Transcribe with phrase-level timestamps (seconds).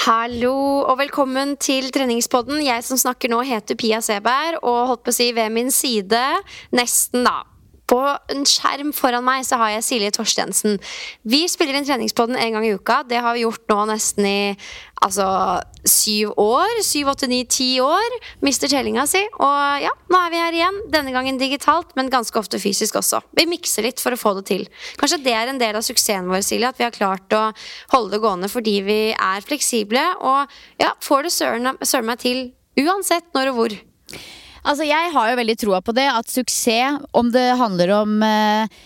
[0.00, 2.62] Hallo og velkommen til treningspodden.
[2.64, 6.22] Jeg som snakker nå, heter Pia Seberg og holdt på å si ved min side,
[6.72, 7.42] nesten, da.
[7.90, 7.98] På
[8.30, 10.78] en skjerm foran meg så har jeg Silje Torstensen.
[11.26, 13.00] Vi spiller inn treningspodden en gang i uka.
[13.08, 14.40] Det har vi gjort nå nesten i
[15.02, 15.26] altså,
[15.82, 16.78] syv år.
[16.86, 18.16] Syv, åtte, ni, ti år.
[18.46, 19.24] Mister tellinga si.
[19.42, 20.80] Og ja, nå er vi her igjen.
[20.94, 23.24] Denne gangen digitalt, men ganske ofte fysisk også.
[23.36, 24.66] Vi mikser litt for å få det til.
[25.00, 27.48] Kanskje det er en del av suksessen vår, Silje, at vi har klart å
[27.92, 30.50] holde det gående fordi vi er fleksible og
[30.80, 32.50] ja, får det søren meg til
[32.80, 33.80] uansett når og hvor.
[34.62, 36.06] Altså, jeg har jo veldig troa på det.
[36.12, 38.80] At suksess, om det handler om eh,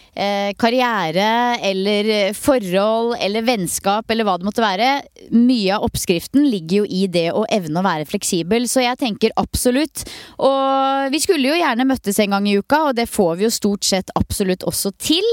[0.61, 4.91] karriere eller forhold eller vennskap eller hva det måtte være,
[5.35, 8.69] mye av oppskriften ligger jo i det å evne å være fleksibel.
[8.71, 10.05] Så jeg tenker absolutt.
[10.39, 13.53] Og vi skulle jo gjerne møttes en gang i uka, og det får vi jo
[13.55, 15.27] stort sett absolutt også til.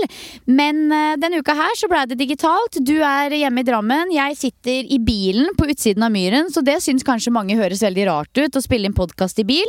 [0.49, 2.79] Men eh, denne uka her så blei det digitalt.
[2.81, 6.79] Du er hjemme i Drammen, jeg sitter i bilen på utsiden av Myren, så det
[6.83, 9.67] syns kanskje mange høres veldig rart ut å spille inn podkast i bil.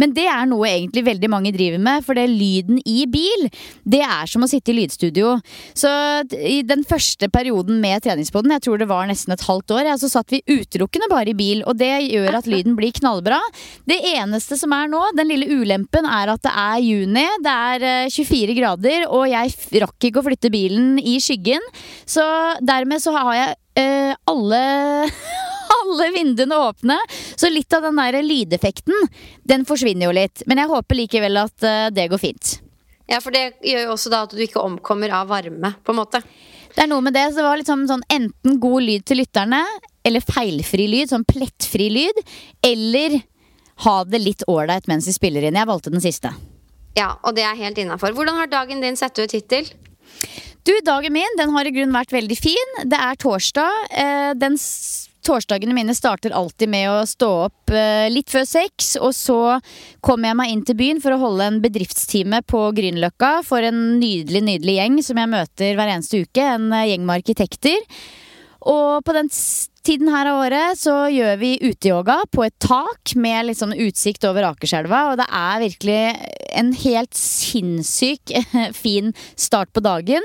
[0.00, 3.48] Men det er noe egentlig veldig mange driver med, for det lyden i bil,
[3.84, 5.36] det er som å sitte i lydstudio.
[5.76, 5.90] Så
[6.34, 10.10] i den første perioden med treningspoden, jeg tror det var nesten et halvt år, så
[10.10, 13.40] satt vi utelukkende bare i bil, og det gjør at lyden blir knallbra.
[13.88, 18.12] Det eneste som er nå, den lille ulempen, er at det er juni, det er
[18.14, 21.64] 24 grader, og jeg rakk ikke å flytte bilen i skyggen,
[22.06, 22.24] så
[22.64, 24.62] dermed så har jeg øh, alle
[25.84, 26.98] alle vinduene åpne.
[27.36, 29.08] Så litt av den der lydeffekten,
[29.44, 30.44] den forsvinner jo litt.
[30.46, 32.58] Men jeg håper likevel at uh, det går fint.
[33.10, 36.00] Ja, for det gjør jo også da at du ikke omkommer av varme, på en
[36.00, 36.22] måte.
[36.74, 37.26] Det er noe med det.
[37.30, 39.60] Så det var liksom sånn enten god lyd til lytterne,
[40.04, 42.18] eller feilfri lyd, sånn plettfri lyd,
[42.64, 43.20] eller
[43.84, 45.58] ha det litt ålreit mens vi spiller inn.
[45.58, 46.32] Jeg valgte den siste.
[46.94, 48.14] Ja, og det er helt innafor.
[48.14, 49.68] Hvordan har dagen din sett ut hittil?
[50.64, 52.76] Du, dagen min den har i grunnen vært veldig fin.
[52.88, 53.80] Det er torsdag.
[53.90, 54.56] Eh, den
[55.24, 59.38] Torsdagene mine starter alltid med å stå opp eh, litt før seks, og så
[60.04, 63.96] kommer jeg meg inn til byen for å holde en bedriftstime på Grünerløkka for en
[64.02, 66.44] nydelig, nydelig gjeng som jeg møter hver eneste uke.
[66.44, 67.80] En eh, gjeng med arkitekter.
[68.64, 69.30] Og på den
[69.84, 74.24] tiden her av året så gjør vi uteyoga på et tak med litt sånn utsikt
[74.28, 75.98] over Akerselva, og det er virkelig
[76.56, 78.32] en helt sinnssyk
[78.84, 80.24] fin start på dagen.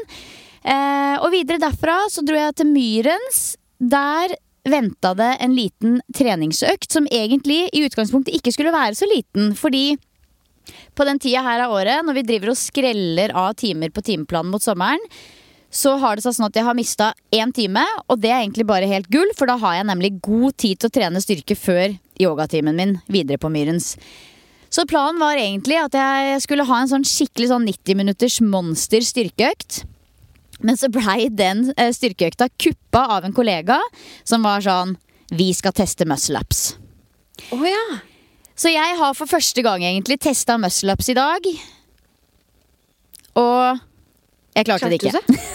[0.64, 3.42] Eh, og videre derfra så dro jeg til Myrens.
[3.80, 4.36] Der
[4.68, 9.54] venta det en liten treningsøkt som egentlig i utgangspunktet ikke skulle være så liten.
[9.58, 9.98] Fordi
[10.96, 14.52] på den tida her av året, når vi driver og skreller av timer på timeplanen
[14.54, 15.02] mot sommeren,
[15.70, 18.66] så har det seg sånn at jeg har mista én time, og det er egentlig
[18.70, 21.94] bare helt gull, for da har jeg nemlig god tid til å trene styrke før
[22.20, 23.94] yogatimen min videre på Myrens.
[24.70, 29.06] Så planen var egentlig at jeg skulle ha en sånn skikkelig sånn 90 minutters monster
[29.06, 29.84] styrkeøkt.
[30.66, 33.80] Men så blei den eh, styrkeøkta kuppa av en kollega
[34.28, 34.98] som var sånn
[35.30, 36.64] Vi skal teste muscle-ups.
[37.54, 38.00] Oh, ja.
[38.60, 41.46] Så jeg har for første gang egentlig testa muscle-ups i dag.
[43.40, 43.80] Og
[44.58, 45.48] jeg klarte, det Klarte ikke.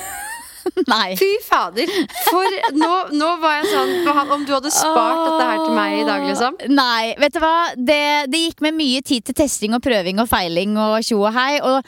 [0.94, 1.14] Nei.
[1.18, 1.90] Fy fader.
[2.24, 6.06] For nå, nå var jeg sånn Om du hadde spart dette her til meg i
[6.08, 6.56] dag, liksom.
[6.72, 7.56] Nei, vet du hva?
[7.76, 8.00] Det,
[8.32, 11.58] det gikk med mye tid til testing og prøving og feiling og tjo og hei.
[11.60, 11.84] Og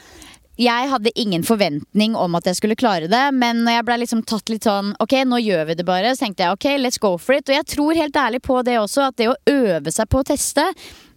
[0.57, 4.23] jeg hadde ingen forventning om at jeg skulle klare det, men når jeg ble liksom
[4.25, 7.13] tatt litt sånn Ok, nå gjør vi det bare, så tenkte jeg ok, let's go
[7.21, 7.45] for it.
[7.49, 10.27] Og jeg tror helt ærlig på det også, at det å øve seg på å
[10.27, 10.65] teste,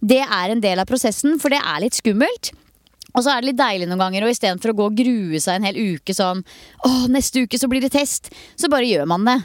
[0.01, 2.53] det er en del av prosessen, for det er litt skummelt.
[3.11, 5.57] Og så er det litt deilig noen ganger, og istedenfor å gå og grue seg
[5.57, 6.45] en hel uke sånn
[6.87, 8.31] Å, neste uke så blir det test.
[8.55, 9.37] Så bare gjør man det.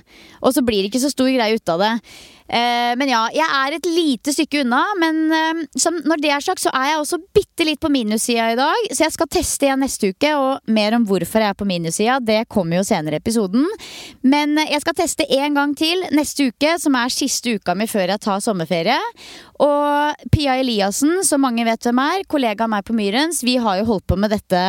[0.42, 1.92] Og så blir det ikke så stor greie ut av det.
[2.46, 4.82] Eh, men ja, jeg er et lite stykke unna.
[5.00, 5.62] Men eh,
[6.06, 8.88] når det er sagt, så er jeg også bitte litt på minussida i dag.
[8.92, 12.18] Så jeg skal teste igjen neste uke, og mer om hvorfor jeg er på minussida,
[12.22, 13.66] det kommer jo senere i episoden.
[14.26, 17.88] Men eh, jeg skal teste en gang til neste uke, som er siste uka mi
[17.90, 18.98] før jeg tar sommerferie.
[19.62, 23.80] Og Pia Eliassen, som mange vet hvem er, kollega av meg på Myrens, vi har
[23.80, 24.62] jo holdt på med dette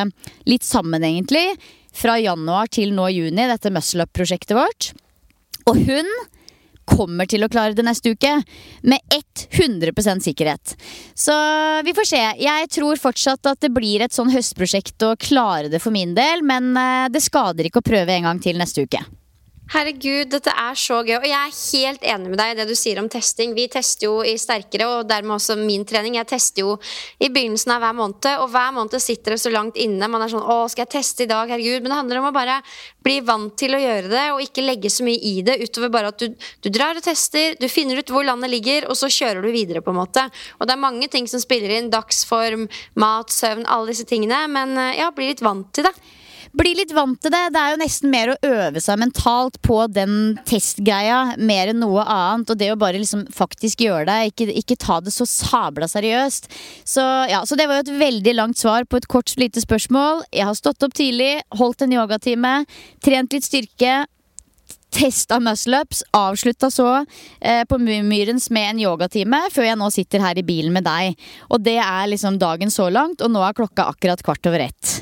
[0.47, 1.51] litt sammen, egentlig.
[1.97, 4.91] Fra januar til nå juni, dette muscle up-prosjektet vårt.
[5.67, 6.09] Og hun
[6.87, 8.33] kommer til å klare det neste uke.
[8.87, 9.17] Med
[9.57, 10.75] 100% sikkerhet.
[11.17, 11.35] Så
[11.85, 12.23] vi får se.
[12.41, 16.43] Jeg tror fortsatt at det blir et sånn høstprosjekt å klare det for min del,
[16.47, 19.03] men eh, det skader ikke å prøve en gang til neste uke.
[19.67, 21.17] Herregud, dette er så gøy.
[21.17, 23.51] Og jeg er helt enig med deg i det du sier om testing.
[23.51, 26.15] Vi tester jo i sterkere, og dermed også min trening.
[26.15, 26.77] Jeg tester jo
[27.19, 30.07] i begynnelsen av hver måned, og hver måned sitter det så langt inne.
[30.07, 31.83] Man er sånn 'Å, skal jeg teste i dag?' Herregud.
[31.83, 32.61] Men det handler om å bare
[33.03, 36.07] bli vant til å gjøre det, og ikke legge så mye i det utover bare
[36.15, 36.29] at du,
[36.63, 39.81] du drar og tester, du finner ut hvor landet ligger, og så kjører du videre,
[39.83, 40.23] på en måte.
[40.61, 41.91] Og det er mange ting som spiller inn.
[41.91, 44.47] Dagsform, mat, søvn, alle disse tingene.
[44.47, 45.95] Men eh, ja, bli litt vant til det.
[46.57, 47.41] Bli litt vant til det.
[47.53, 52.01] Det er jo nesten mer å øve seg mentalt på den testgreia mer enn noe
[52.01, 52.49] annet.
[52.49, 56.49] Og det å bare liksom faktisk gjøre det, ikke, ikke ta det så sabla seriøst.
[56.87, 60.23] Så ja, så det var jo et veldig langt svar på et kort, lite spørsmål.
[60.33, 62.53] Jeg har stått opp tidlig, holdt en yogatime,
[63.05, 64.05] trent litt styrke.
[64.97, 66.87] Testa muscleups, avslutta så
[67.41, 71.19] eh, på Myrens med en yogatime, før jeg nå sitter her i bilen med deg.
[71.51, 74.95] Og det er liksom dagen så langt, og nå er klokka akkurat kvart over ett.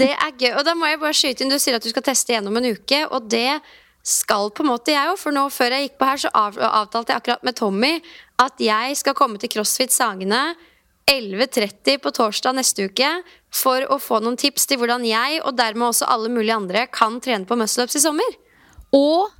[0.00, 0.52] Det er gøy.
[0.54, 2.70] Og da må jeg bare skyte inn, du sier at du skal teste gjennom en
[2.72, 3.60] uke, og det
[4.08, 5.18] skal på en måte jeg òg.
[5.20, 7.92] For nå før jeg gikk på her, så av, avtalte jeg akkurat med Tommy
[8.40, 10.42] at jeg skal komme til CrossFit Sagene
[11.08, 13.08] 11.30 på torsdag neste uke
[13.54, 17.16] for å få noen tips til hvordan jeg, og dermed også alle mulige andre, kan
[17.24, 18.36] trene på muscle-ups i sommer.
[18.96, 19.30] Og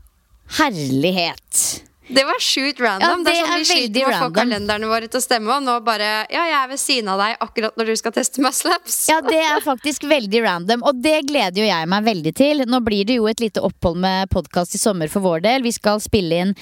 [0.59, 1.88] herlighet!
[2.09, 3.05] Det var sjukt random.
[3.05, 5.53] Ja, det er sånn vi sliter med å få kalenderne våre til å stemme.
[5.59, 8.45] Og nå bare Ja, jeg er ved siden av deg akkurat når du skal teste
[8.45, 8.99] muscle-ups.
[9.13, 12.65] Ja, det er faktisk veldig random, og det gleder jo jeg meg veldig til.
[12.67, 15.67] Nå blir det jo et lite opphold med podkast i sommer for vår del.
[15.67, 16.55] Vi skal spille inn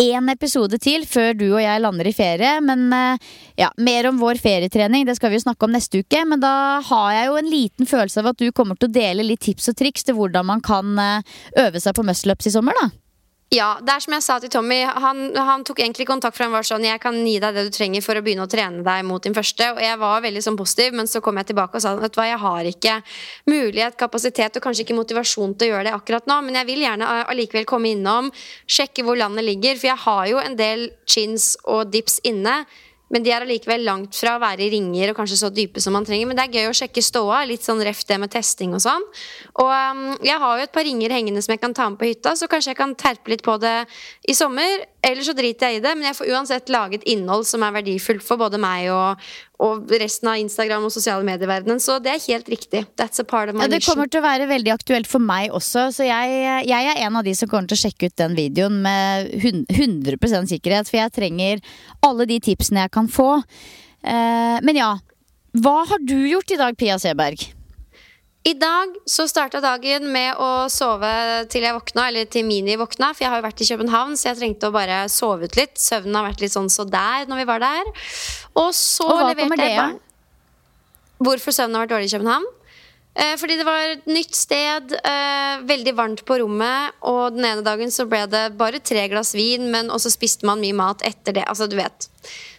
[0.00, 2.54] én episode til før du og jeg lander i ferie.
[2.64, 3.28] Men eh,
[3.60, 6.24] ja, mer om vår ferietrening det skal vi jo snakke om neste uke.
[6.28, 9.26] Men da har jeg jo en liten følelse av at du kommer til å dele
[9.26, 12.78] litt tips og triks til hvordan man kan eh, øve seg på muscle-ups i sommer,
[12.80, 12.90] da.
[13.52, 14.78] Ja, det er som jeg sa til Tommy.
[15.04, 17.74] Han, han tok egentlig kontakt for han var sånn Jeg kan gi deg det du
[17.74, 19.66] trenger for å begynne å trene deg mot din første.
[19.74, 22.38] Og jeg var veldig sånn positiv, men så kom jeg tilbake og sa at jeg
[22.40, 22.94] har ikke
[23.52, 26.86] mulighet, kapasitet og kanskje ikke motivasjon til å gjøre det akkurat nå, men jeg vil
[26.86, 28.32] gjerne allikevel komme innom,
[28.64, 32.62] sjekke hvor landet ligger, for jeg har jo en del chins og dips inne.
[33.12, 35.94] Men de er allikevel langt fra å være i ringer og kanskje så dype som
[35.96, 36.28] man trenger.
[36.28, 37.42] Men det er gøy å sjekke ståa.
[37.48, 39.04] Litt sånn ref det med testing og sånn.
[39.60, 42.08] Og um, jeg har jo et par ringer hengende som jeg kan ta med på
[42.08, 43.76] hytta, så kanskje jeg kan terpe litt på det
[44.28, 44.86] i sommer.
[45.02, 48.22] Eller så driter jeg i det, men jeg får uansett laget innhold som er verdifullt
[48.22, 49.18] for både meg og,
[49.58, 51.80] og resten av Instagram og sosiale medier-verdenen.
[51.82, 52.84] Så det er helt riktig.
[53.00, 53.96] That's a part of my Ja, det mission.
[53.96, 56.36] kommer til å være veldig aktuelt for meg også, så jeg,
[56.70, 60.52] jeg er en av de som kommer til å sjekke ut den videoen med 100%
[60.54, 61.64] sikkerhet, for jeg trenger
[62.06, 63.32] alle de tipsene jeg kan få.
[64.06, 64.92] Eh, men ja,
[65.58, 67.42] hva har du gjort i dag, Pia Seberg?
[68.42, 71.10] I dag så starta dagen med å sove
[71.52, 74.32] til jeg våkna, eller til Mini våkna, for jeg har jo vært i København, så
[74.32, 75.76] jeg trengte å bare sove ut litt.
[75.78, 77.92] Søvnen har vært litt sånn så der når vi var der.
[78.58, 80.00] Og så Og hva leverte det jeg barn.
[81.22, 82.48] Hvorfor søvnen har vært dårlig i København?
[83.14, 87.62] Eh, fordi det var et nytt sted, eh, veldig varmt på rommet, og den ene
[87.62, 91.36] dagen så ble det bare tre glass vin, men også spiste man mye mat etter
[91.36, 91.44] det.
[91.46, 92.08] Altså, du vet.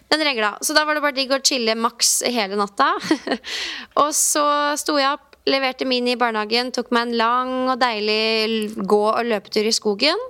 [0.08, 0.56] Den regla.
[0.62, 2.94] Så da var det bare digg å chille maks hele natta.
[4.02, 4.46] og så
[4.78, 9.24] sto jeg opp, leverte Mini i barnehagen, tok meg en lang og deilig gå- og
[9.28, 10.20] løpetur i skogen.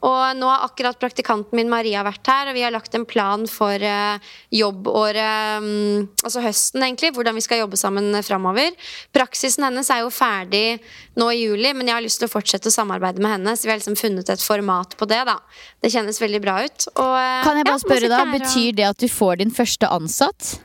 [0.00, 3.42] Og nå har akkurat praktikanten min Maria vært her, og vi har lagt en plan
[3.50, 7.10] for uh, jobbåret um, Altså høsten, egentlig.
[7.16, 8.72] Hvordan vi skal jobbe sammen framover.
[9.12, 10.80] Praksisen hennes er jo ferdig
[11.20, 13.56] nå i juli, men jeg har lyst til å fortsette å samarbeide med henne.
[13.56, 15.36] Så vi har liksom funnet et format på det, da.
[15.84, 16.88] Det kjennes veldig bra ut.
[16.94, 19.92] Og, uh, kan jeg bare ja, spørre da, Betyr det at du får din første
[20.00, 20.56] ansatt?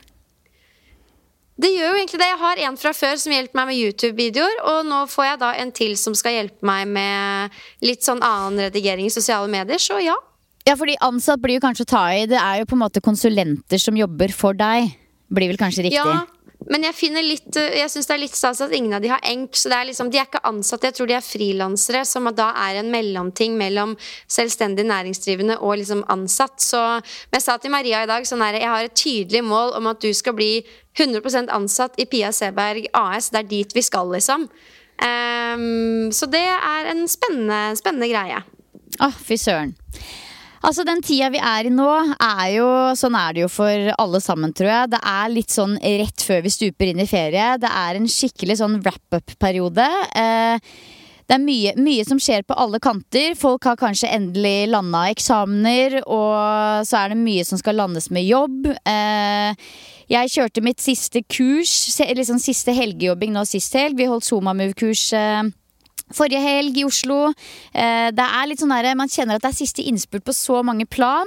[1.56, 2.28] Det gjør jo egentlig det.
[2.28, 4.58] Jeg har en fra før som hjelper meg med YouTube-videoer.
[4.72, 8.66] Og nå får jeg da en til som skal hjelpe meg med litt sånn annen
[8.66, 9.80] redigering i sosiale medier.
[9.80, 10.16] Så ja.
[10.66, 12.26] Ja, fordi ansatt blir jo kanskje å ta i.
[12.28, 14.92] Det er jo på en måte konsulenter som jobber for deg.
[15.32, 16.02] Blir vel kanskje riktig?
[16.02, 16.26] Ja,
[16.72, 19.22] men jeg finner litt Jeg synes det er litt stas at ingen av de har
[19.26, 19.54] enk.
[19.56, 22.48] Så det er liksom, de er ikke ansatte, jeg tror de er frilansere, som da
[22.66, 23.94] er en mellomting mellom
[24.30, 26.58] selvstendig næringsdrivende og liksom ansatt.
[26.62, 29.76] Så men jeg sa til Maria i dag sånn her, jeg har et tydelig mål
[29.78, 30.50] om at du skal bli
[30.96, 33.30] 100% ansatt i Pia Seberg AS.
[33.30, 34.48] Det er dit vi skal, liksom.
[34.96, 38.40] Um, så det er en spennende, spennende greie.
[38.96, 39.76] Å, oh, fy søren.
[40.64, 44.20] Altså Den tida vi er i nå, er jo Sånn er det jo for alle
[44.24, 44.92] sammen, tror jeg.
[44.96, 47.56] Det er litt sånn rett før vi stuper inn i ferie.
[47.60, 49.88] Det er en skikkelig sånn wrap-up-periode.
[50.16, 50.70] Eh,
[51.26, 53.34] det er mye, mye, som skjer på alle kanter.
[53.38, 58.28] Folk har kanskje endelig landa eksamener, og så er det mye som skal landes med
[58.28, 58.70] jobb.
[58.86, 59.68] Eh,
[60.06, 63.98] jeg kjørte mitt siste kurs, liksom siste helgejobbing nå sist helg.
[63.98, 65.08] Vi holdt SoMaMove-kurs.
[65.18, 65.50] Eh,
[66.14, 67.32] Forrige helg i Oslo.
[67.74, 70.62] Eh, det er litt sånn der, Man kjenner at det er siste innspurt på så
[70.62, 71.26] mange plan.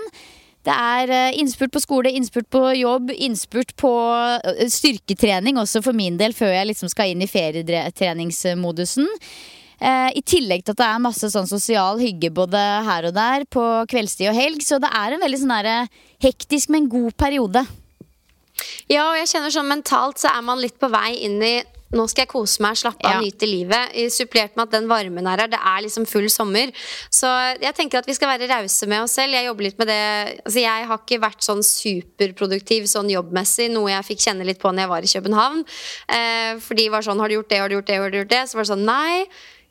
[0.64, 3.92] Det er eh, innspurt på skole, innspurt på jobb, innspurt på
[4.40, 9.08] eh, styrketrening også for min del, før jeg liksom skal inn i ferietreningsmodusen.
[9.80, 13.64] I tillegg til at det er masse sånn sosial hygge både her og der på
[13.88, 14.60] kveldstid og helg.
[14.68, 15.54] Så det er en veldig sånn
[16.20, 17.64] hektisk, men god periode.
[18.92, 21.54] Ja, og jeg kjenner sånn mentalt så er man litt på vei inn i
[21.96, 23.22] nå skal jeg kose meg, slappe av, ja.
[23.24, 23.96] nyte livet.
[24.14, 25.52] Supplert med at den varmen er her.
[25.52, 26.74] Det er liksom full sommer.
[27.14, 27.30] Så
[27.62, 29.34] jeg tenker at vi skal være rause med oss selv.
[29.34, 30.02] Jeg jobber litt med det
[30.44, 34.72] altså Jeg har ikke vært sånn superproduktiv sånn jobbmessig, noe jeg fikk kjenne litt på
[34.72, 35.64] når jeg var i København.
[36.18, 38.20] Eh, for de var sånn Har du gjort det, har du gjort det, har du
[38.22, 38.44] gjort det?
[38.50, 39.26] Så var det sånn Nei.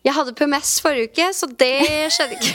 [0.07, 1.73] Jeg hadde PMS forrige uke, så det
[2.15, 2.53] skjedde ikke.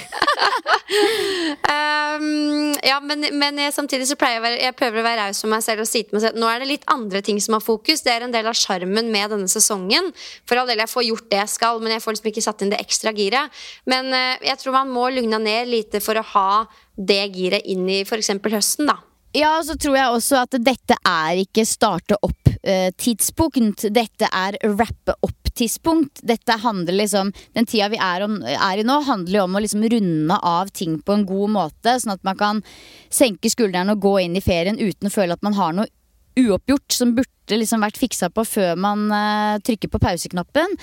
[1.67, 5.43] um, ja, men, men jeg, samtidig så pleier jeg, være, jeg prøver å være raus
[5.43, 7.57] med meg selv og si til meg selv nå er det litt andre ting som
[7.57, 8.05] har fokus.
[8.05, 10.09] Det er en del av sjarmen med denne sesongen.
[10.47, 12.63] For all del, jeg får gjort det jeg skal, men jeg får liksom ikke satt
[12.63, 13.63] inn det ekstra giret.
[13.91, 16.49] Men uh, jeg tror man må lugne ned lite for å ha
[16.95, 18.37] det giret inn i f.eks.
[18.39, 19.01] høsten, da.
[19.33, 22.19] Ja, og så tror jeg også at dette er ikke starte
[22.63, 26.21] Eh, dette er rappe opp-tidspunkt.
[26.23, 29.63] Dette handler liksom Den tida vi er, om, er, i nå, handler jo om å
[29.63, 31.97] liksom runde av ting på en god måte.
[31.99, 32.63] Sånn at man kan
[33.09, 35.91] senke skuldrene og gå inn i ferien uten å føle at man har noe
[36.39, 40.77] uoppgjort som burde liksom vært fiksa på før man uh, trykker på pauseknappen.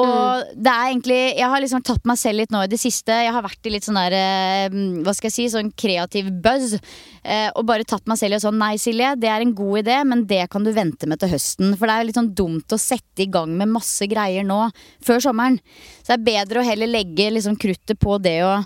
[0.00, 0.50] Og mm.
[0.54, 3.14] det er egentlig Jeg har liksom tatt meg selv litt nå i det siste.
[3.24, 4.76] Jeg har vært i litt sånn der uh,
[5.06, 6.76] Hva skal jeg si, sånn kreativ buzz.
[7.22, 10.00] Uh, og bare tatt meg selv i sånn Nei, Silje, det er en god idé,
[10.08, 11.74] men det kan du vente med til høsten.
[11.78, 14.64] For det er litt sånn dumt å sette i gang med masse greier nå
[15.06, 15.60] før sommeren.
[16.02, 18.60] Så det er bedre å heller legge liksom kruttet på det å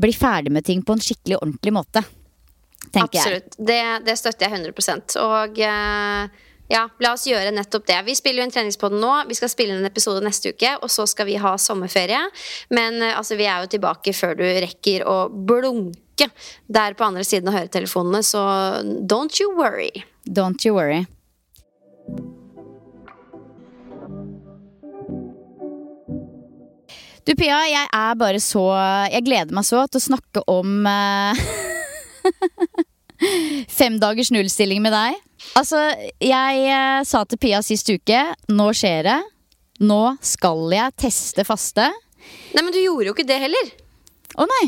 [0.00, 2.02] bli ferdig med ting på en skikkelig ordentlig måte
[2.92, 3.56] Absolutt.
[3.58, 7.98] Det, det støtter jeg 100 Og eh, ja, la oss gjøre nettopp det.
[8.06, 9.12] Vi spiller jo en treningspodden nå.
[9.28, 12.22] Vi skal spille en episode neste uke, og så skal vi ha sommerferie.
[12.74, 16.30] Men eh, altså, vi er jo tilbake før du rekker å blunke
[16.70, 18.44] der på andre siden av høretelefonene, så
[19.02, 20.04] don't you worry.
[20.24, 21.04] Don't you worry.
[27.24, 28.66] Du Pia, jeg er bare så
[29.08, 31.46] Jeg gleder meg så til å snakke om uh,
[33.78, 35.18] Fem dagers nullstilling med deg.
[35.58, 35.80] Altså,
[36.22, 39.20] jeg eh, sa til Pia sist uke nå skjer det.
[39.84, 41.88] Nå skal jeg teste faste.
[42.54, 43.70] Nei, men du gjorde jo ikke det heller.
[44.38, 44.64] Å nei.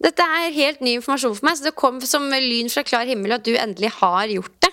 [0.00, 3.36] Dette er helt ny informasjon for meg, så det kom som lyn fra klar himmel
[3.36, 4.70] at du endelig har gjort det.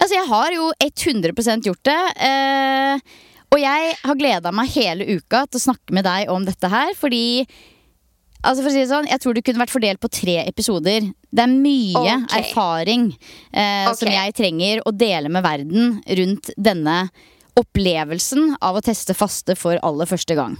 [0.00, 1.98] Altså, jeg har jo 100% gjort det.
[2.28, 3.18] Eh,
[3.50, 6.94] og jeg har gleda meg hele uka til å snakke med deg om dette her,
[6.98, 7.42] fordi
[8.40, 11.10] Altså for å si det sånn, Jeg tror det kunne vært fordelt på tre episoder.
[11.30, 12.40] Det er mye okay.
[12.40, 13.10] erfaring
[13.52, 13.98] eh, okay.
[14.00, 17.02] som jeg trenger å dele med verden rundt denne
[17.60, 20.56] opplevelsen av å teste faste for aller første gang.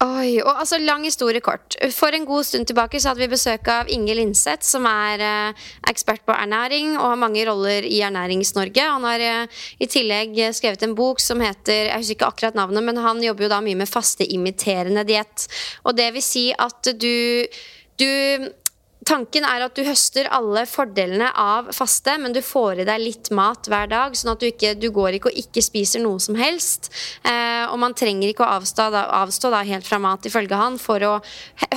[0.00, 1.74] Oi, og altså Lang historie kort.
[1.92, 5.66] For en god stund tilbake så hadde vi besøk av Inge Linseth, som er eh,
[5.92, 8.86] ekspert på ernæring og har mange roller i Ernærings-Norge.
[8.94, 12.86] Han har eh, i tillegg skrevet en bok som heter Jeg husker ikke akkurat navnet,
[12.86, 15.44] men han jobber jo da mye med fasteimiterende diett.
[15.84, 17.44] Og det vil si at du,
[18.00, 18.08] du
[19.10, 23.30] tanken er at du høster alle fordelene av faste, men du får i deg litt
[23.34, 26.38] mat hver dag, sånn at du ikke du går ikke og ikke spiser noe som
[26.38, 26.90] helst.
[27.26, 30.78] Eh, og man trenger ikke å avstå, da, avstå da, helt fra mat, ifølge han,
[30.80, 31.16] for å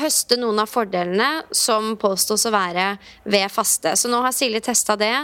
[0.03, 2.93] høste noen av fordelene som påstås å være
[3.25, 3.95] ved faste.
[3.99, 5.15] Så nå har Silje testa det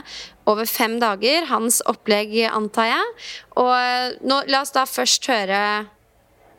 [0.50, 1.46] over fem dager.
[1.52, 3.16] Hans opplegg, antar jeg.
[3.62, 5.62] Og eh, nå, la oss da først høre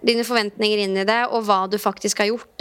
[0.07, 2.60] dine forventninger inn i det, og hva du faktisk har gjort.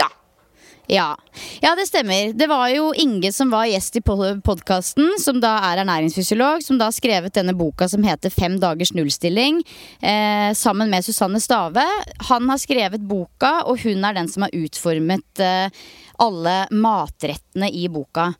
[0.90, 1.16] Ja.
[1.62, 2.32] ja, det stemmer.
[2.34, 6.88] Det var jo Inge som var gjest i podkasten, som da er ernæringsfysiolog, som da
[6.88, 9.60] har skrevet denne boka som heter Fem dagers nullstilling,
[10.02, 11.84] eh, sammen med Susanne Stave.
[12.32, 15.70] Han har skrevet boka, og hun er den som har utformet eh,
[16.18, 18.32] alle matrettene i boka.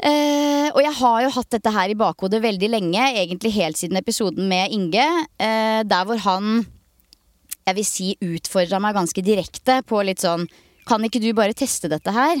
[0.00, 4.00] Eh, og jeg har jo hatt dette her i bakhodet veldig lenge, egentlig helt siden
[4.00, 5.04] episoden med Inge,
[5.36, 6.62] eh, der hvor han
[7.62, 10.48] jeg vil si utfordra meg ganske direkte på litt sånn
[10.88, 12.40] kan ikke du bare teste dette her?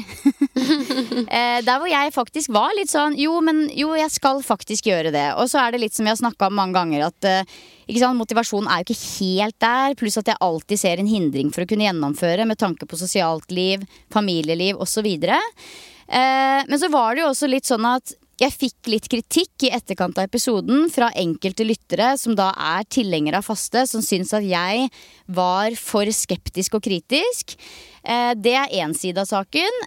[1.38, 5.12] eh, der hvor jeg faktisk var litt sånn Jo, men jo, jeg skal faktisk gjøre
[5.14, 5.28] det.
[5.38, 8.70] Og så er det litt som vi har snakka om mange ganger, at eh, motivasjonen
[8.70, 9.96] er jo ikke helt der.
[9.98, 13.50] Pluss at jeg alltid ser en hindring for å kunne gjennomføre med tanke på sosialt
[13.54, 15.06] liv, familieliv osv.
[15.06, 19.72] Eh, men så var det jo også litt sånn at jeg fikk litt kritikk i
[19.74, 24.46] etterkant av episoden fra enkelte lyttere som da er tilhengere av faste, som syns at
[24.46, 24.88] jeg
[25.30, 27.54] var for skeptisk og kritisk.
[28.02, 29.82] Eh, det er én side av saken.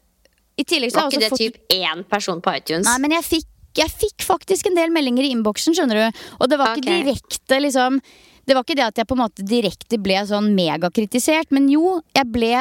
[0.55, 2.87] I tillegg fått Var ikke det typ én person på iTunes?
[2.87, 6.23] Nei, men jeg fikk, jeg fikk faktisk en del meldinger i innboksen, skjønner du.
[6.39, 6.85] Og det var okay.
[6.85, 7.99] ikke direkte liksom
[8.45, 11.95] det var ikke det at jeg på en måte direkte ble sånn megakritisert, men jo,
[12.13, 12.59] jeg ble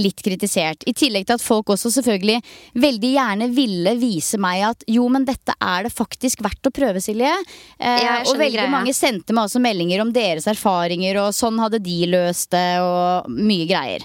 [0.00, 0.86] litt kritisert.
[0.86, 2.40] I tillegg til at folk også selvfølgelig
[2.86, 7.02] veldig gjerne ville vise meg at jo, men dette er det faktisk verdt å prøve,
[7.04, 7.32] Silje.
[7.78, 8.72] Eh, og veldig greia.
[8.72, 13.30] mange sendte meg også meldinger om deres erfaringer, og sånn hadde de løst det, og
[13.30, 14.04] mye greier.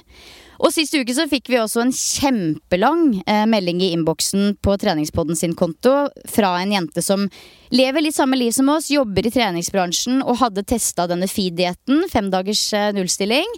[0.61, 5.37] Og sist uke så fikk vi også en kjempelang eh, melding i innboksen på treningspodden
[5.37, 5.93] sin konto
[6.29, 7.25] fra en jente som
[7.73, 12.65] lever litt samme liv som oss, jobber i treningsbransjen og hadde testa denne feed-dietten, femdagers
[12.77, 13.57] eh, nullstilling.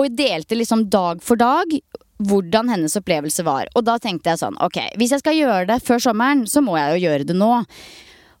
[0.00, 1.76] Og delte liksom dag for dag
[2.24, 3.68] hvordan hennes opplevelse var.
[3.74, 6.76] Og da tenkte jeg sånn, ok, hvis jeg skal gjøre det før sommeren, så må
[6.78, 7.52] jeg jo gjøre det nå.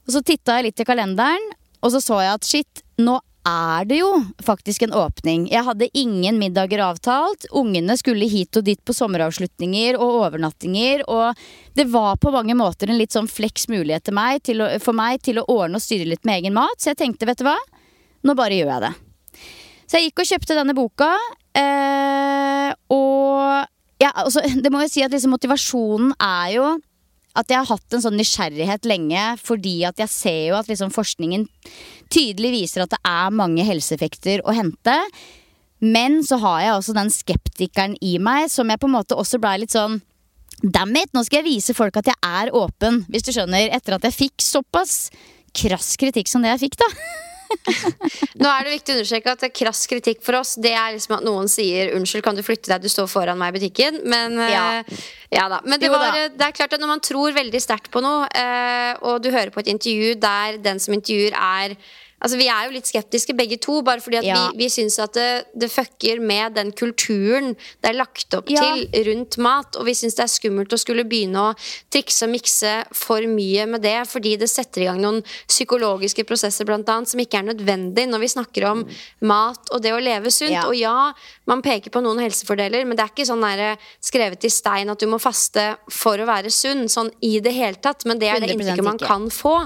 [0.04, 1.52] Og så titta jeg litt i kalenderen,
[1.84, 4.08] og så så jeg at shit, nå er det jo
[4.44, 5.44] faktisk en åpning.
[5.52, 7.44] Jeg hadde ingen middager avtalt.
[7.52, 11.04] Ungene skulle hit og dit på sommeravslutninger og overnattinger.
[11.12, 11.36] Og
[11.76, 15.42] det var på mange måter en litt sånn fleks mulighet meg å, for meg til
[15.42, 16.80] å ordne og styre litt med egen mat.
[16.80, 17.58] Så jeg tenkte, vet du hva,
[18.24, 18.94] nå bare gjør jeg det.
[19.94, 21.06] Så jeg gikk og kjøpte denne boka.
[21.54, 26.64] Eh, og ja, altså, det må jo si at liksom, motivasjonen er jo
[27.38, 30.90] at jeg har hatt en sånn nysgjerrighet lenge fordi at jeg ser jo at liksom
[30.94, 31.46] forskningen
[32.10, 34.96] tydelig viser at det er mange helseeffekter å hente.
[35.78, 39.38] Men så har jeg også den skeptikeren i meg som jeg på en måte også
[39.42, 40.00] blei litt sånn
[40.64, 43.68] Damn it, nå skal jeg vise folk at jeg er åpen, hvis du skjønner.
[43.74, 45.10] Etter at jeg fikk såpass
[45.54, 46.90] krass kritikk som det jeg fikk, da.
[48.40, 51.24] Nå er det viktig å understreke at krass kritikk for oss Det er liksom at
[51.26, 54.00] noen sier 'unnskyld, kan du flytte deg, du står foran meg i butikken'.
[54.08, 54.64] Men, ja.
[54.80, 55.02] Uh,
[55.34, 55.60] ja da.
[55.64, 58.92] Men det, var, det, er klart at når man tror veldig sterkt på noe, uh,
[59.08, 61.76] og du hører på et intervju der den som intervjuer er
[62.24, 64.38] Altså, vi er jo litt skeptiske begge to, bare fordi at ja.
[64.54, 68.62] vi, vi syns at det, det, fucker med den kulturen det er lagt opp ja.
[68.64, 69.76] til rundt mat.
[69.76, 71.52] Og vi syns det er skummelt å skulle begynne å
[71.92, 76.64] trikse og mikse for mye med det, fordi det setter i gang noen psykologiske prosesser
[76.68, 78.84] blant annet, som ikke er nødvendig når vi snakker om
[79.28, 80.54] mat og det å leve sunt.
[80.54, 80.64] Ja.
[80.70, 81.12] Og ja,
[81.50, 85.00] man peker på noen helsefordeler, men det er ikke sånn der, skrevet i stein at
[85.00, 88.06] du må faste for å være sunn, sånn i det hele tatt.
[88.08, 89.56] Men det er det inntrykket man kan få.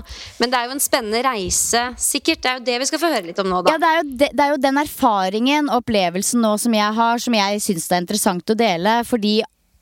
[0.42, 3.10] Men det er jo en spennende reise, sikkert det er jo det vi skal få
[3.12, 3.74] høre litt om nå, da.
[3.74, 6.96] Ja, det er jo, de, det er jo den erfaringen og opplevelsen nå som jeg
[6.96, 8.94] har, som jeg syns det er interessant å dele.
[9.08, 9.34] Fordi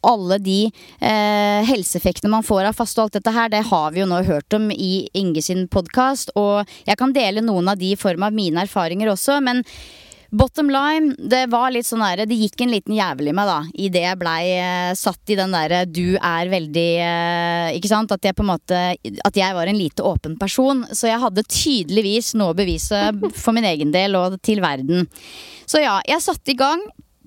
[0.07, 4.02] alle de eh, helseeffektene man får av faste og alt dette her, det har vi
[4.02, 6.35] jo nå hørt om i Inge sin podkast.
[6.38, 9.38] Og jeg kan dele noen av de i form av mine erfaringer også.
[9.46, 9.62] Men
[10.31, 13.59] Bottom line, det var litt sånn der, det gikk en liten jævel i meg da
[13.79, 18.11] Idet jeg blei eh, satt i den derre du er veldig eh, Ikke sant?
[18.15, 18.81] At jeg på en måte
[19.27, 20.85] At jeg var en lite åpen person.
[20.91, 23.01] Så jeg hadde tydeligvis noe å bevise
[23.43, 25.07] for min egen del og til verden.
[25.67, 26.83] Så ja, jeg satte i gang.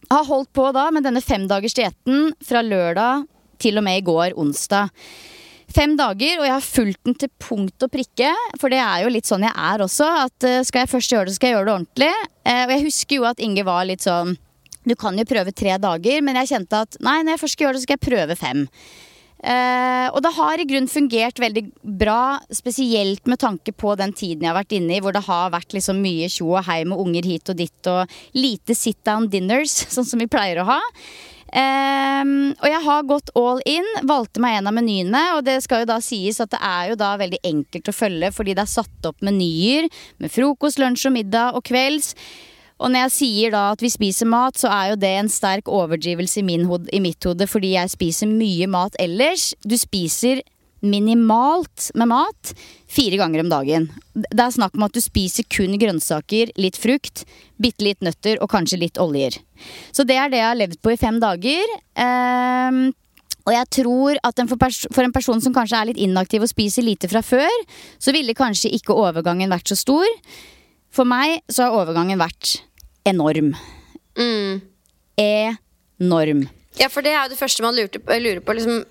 [0.09, 3.27] Har holdt på da med denne femdagers dietten fra lørdag
[3.61, 4.89] til og med i går, onsdag
[5.73, 8.31] fem dager, og jeg har fulgt den til punkt og prikke.
[8.61, 10.07] For det er jo litt sånn jeg er også.
[10.25, 12.13] At uh, skal jeg først gjøre det, så skal jeg gjøre det ordentlig.
[12.45, 14.37] Uh, og jeg husker jo at Inge var litt sånn
[14.87, 17.67] Du kan jo prøve tre dager, men jeg kjente at nei, når jeg først skal
[17.67, 18.65] gjøre det, så skal jeg prøve fem.
[19.39, 21.61] Uh, og det har i grunn fungert veldig
[21.99, 25.53] bra, spesielt med tanke på den tiden jeg har vært inne i, hvor det har
[25.53, 29.29] vært liksom mye tjo og hei med unger hit og dit, og lite sit down
[29.31, 30.79] dinners, sånn som vi pleier å ha.
[31.49, 33.87] Um, og jeg har gått all in.
[34.09, 35.23] Valgte meg en av menyene.
[35.37, 38.31] Og det skal jo da sies at det er jo da veldig enkelt å følge
[38.35, 39.89] fordi det er satt opp menyer
[40.21, 42.13] med frokost, lunsj og middag og kvelds.
[42.79, 45.67] Og når jeg sier da at vi spiser mat, så er jo det en sterk
[45.67, 49.51] overdrivelse i, hod, i mitt hode fordi jeg spiser mye mat ellers.
[49.67, 50.43] Du spiser
[50.85, 52.53] minimalt med mat
[52.89, 53.89] fire ganger om dagen.
[54.15, 57.25] Det er snakk om at du spiser kun grønnsaker, litt frukt,
[57.61, 59.37] bitte litt nøtter og kanskje litt oljer.
[59.91, 61.75] Så det er det jeg har levd på i fem dager.
[61.99, 62.89] Um,
[63.47, 66.85] og jeg tror at for, for, en person som kanskje er litt inaktiv og spiser
[66.85, 67.55] lite fra før,
[67.97, 70.07] så ville kanskje ikke overgangen vært så stor.
[70.93, 72.59] For meg så har overgangen vært
[73.09, 73.53] enorm.
[74.19, 74.61] Mm.
[75.19, 76.47] Enorm.
[76.79, 78.55] Ja, for det er jo det første man lurte, lurer på.
[78.55, 78.83] Liksom,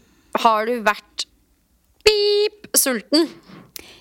[0.42, 1.28] har du vært
[2.08, 3.28] pip sulten?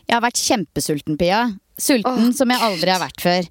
[0.08, 1.48] Jeg har vært kjempesulten, Pia.
[1.78, 2.36] Sulten oh.
[2.36, 3.50] som jeg aldri har vært før.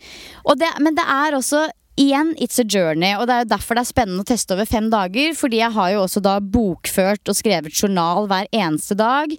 [0.59, 1.67] Det, men det er også
[1.97, 4.67] Igjen, it's a journey, og det er jo derfor det er spennende å teste over
[4.69, 5.31] fem dager.
[5.33, 9.33] Fordi jeg har jo også da bokført og skrevet journal hver eneste dag.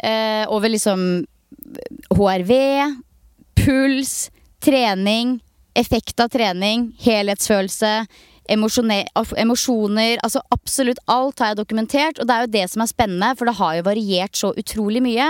[0.00, 1.02] Eh, over liksom
[2.08, 2.54] HRV,
[3.60, 4.14] puls,
[4.64, 5.36] trening,
[5.76, 7.92] effekt av trening, helhetsfølelse,
[8.50, 13.30] emosjoner Altså absolutt alt har jeg dokumentert, og det er jo det som er spennende,
[13.38, 15.28] for det har jo variert så utrolig mye.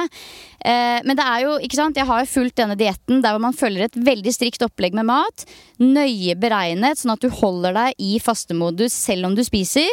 [0.60, 3.44] Eh, men det er jo, ikke sant, jeg har jo fulgt denne dietten der hvor
[3.46, 5.46] man følger et veldig strikt opplegg med mat.
[5.80, 9.88] Nøye beregnet, sånn at du holder deg i fastemodus selv om du spiser.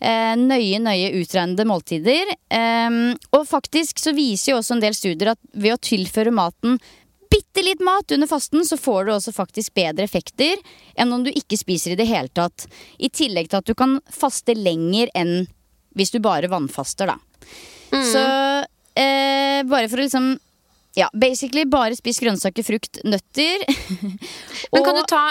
[0.00, 2.34] Eh, nøye, nøye utregnede måltider.
[2.50, 3.00] Eh,
[3.36, 6.80] og faktisk så viser jo også en del studier at ved å tilføre maten
[7.30, 10.60] bitte litt mat under fasten, så får du også faktisk bedre effekter
[10.98, 12.66] enn om du ikke spiser i det hele tatt.
[12.98, 15.46] I tillegg til at du kan faste lenger enn
[15.98, 17.18] hvis du bare vannfaster, da.
[17.90, 18.04] Mm.
[18.06, 18.22] Så
[18.98, 20.32] eh, bare for å liksom
[20.98, 23.62] ja, basically bare spis grønnsaker, frukt, nøtter.
[24.72, 25.22] Men kan du, ta,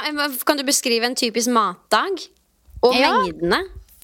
[0.48, 2.24] kan du beskrive en typisk matdag?
[2.86, 3.12] Og ja.
[3.20, 3.60] mengdene?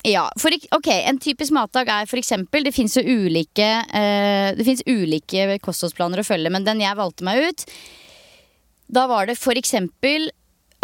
[0.05, 2.33] Ja, for, ok, En typisk matdag er f.eks.
[2.53, 7.49] Det fins jo ulike uh, Det ulike kostholdsplaner å følge, men den jeg valgte meg
[7.49, 7.69] ut,
[8.85, 9.73] da var det f.eks.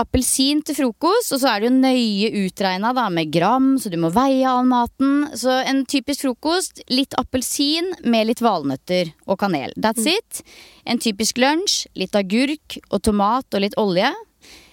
[0.02, 4.10] appelsin til frokost, og så er det jo nøye utregna med gram, så du må
[4.10, 5.28] veie all maten.
[5.38, 9.76] Så en typisk frokost, litt appelsin med litt valnøtter og kanel.
[9.78, 10.18] That's mm.
[10.18, 10.42] it.
[10.90, 14.10] En typisk lunsj, litt agurk og tomat og litt olje.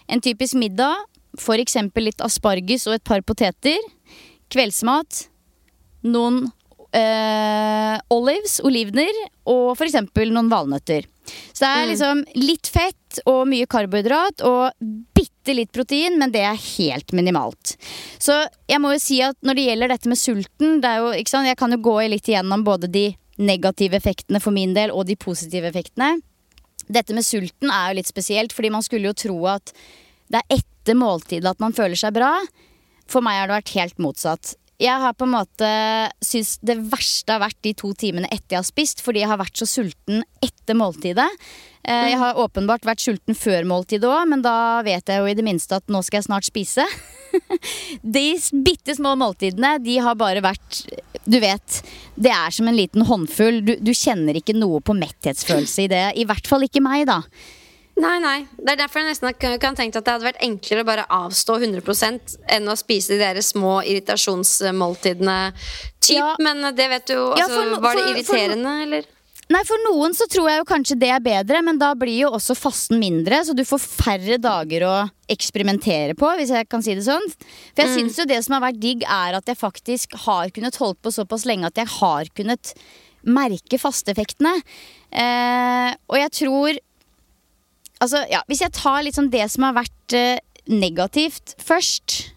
[0.09, 1.05] En typisk middag,
[1.37, 1.77] f.eks.
[2.01, 3.77] litt asparges og et par poteter
[4.53, 5.27] kveldsmat,
[6.09, 6.47] noen
[6.97, 9.15] eh, olives, olivener,
[9.49, 9.99] og f.eks.
[10.31, 11.09] noen valnøtter.
[11.53, 11.91] Så det er mm.
[11.93, 14.79] liksom litt fett og mye karbohydrat og
[15.17, 17.75] bitte litt protein, men det er helt minimalt.
[18.21, 21.49] Så jeg må jo si at når det gjelder dette med sulten, det jo, sant,
[21.49, 23.07] jeg kan jo gå litt igjennom både de
[23.39, 26.17] negative effektene for min del og de positive effektene.
[26.89, 29.73] Dette med sulten er jo litt spesielt, fordi man skulle jo tro at
[30.33, 32.33] det er etter måltidet at man føler seg bra.
[33.09, 34.55] For meg har det vært helt motsatt.
[34.79, 35.69] Jeg har på en måte
[36.23, 39.41] syns det verste har vært de to timene etter jeg har spist, fordi jeg har
[39.41, 41.27] vært så sulten etter måltidet.
[41.83, 45.35] Eh, jeg har åpenbart vært sulten før måltidet òg, men da vet jeg jo i
[45.35, 46.87] det minste at nå skal jeg snart spise.
[48.17, 48.25] De
[48.65, 50.79] bitte små måltidene, de har bare vært
[51.29, 51.81] Du vet,
[52.17, 53.61] det er som en liten håndfull.
[53.67, 56.05] Du, du kjenner ikke noe på metthetsfølelse i det.
[56.23, 57.25] I hvert fall ikke meg, da.
[57.99, 58.39] Nei, nei.
[58.55, 61.59] Det er derfor jeg nesten kan tenke at det hadde vært enklere å bare avstå
[61.59, 65.39] 100% enn å spise de der små irritasjonsmåltidene.
[65.99, 66.33] Typ, ja.
[66.43, 69.09] Men det vet du altså, ja, for, Var det irriterende, for, eller?
[69.49, 72.33] Nei, For noen så tror jeg jo kanskje det er bedre, men da blir jo
[72.37, 73.41] også fasten mindre.
[73.49, 74.95] Så du får færre dager å
[75.33, 77.25] eksperimentere på, hvis jeg kan si det sånn.
[77.73, 77.97] For jeg mm.
[77.97, 81.15] syns jo det som har vært digg, er at jeg faktisk har kunnet holdt på
[81.17, 82.75] såpass lenge at jeg har kunnet
[83.29, 84.55] merke fasteeffektene.
[85.11, 86.79] Eh, og jeg tror
[87.99, 90.39] Altså, ja, hvis jeg tar litt sånn det som har vært eh,
[90.71, 92.33] negativt først,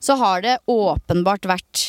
[0.00, 1.84] så har det åpenbart vært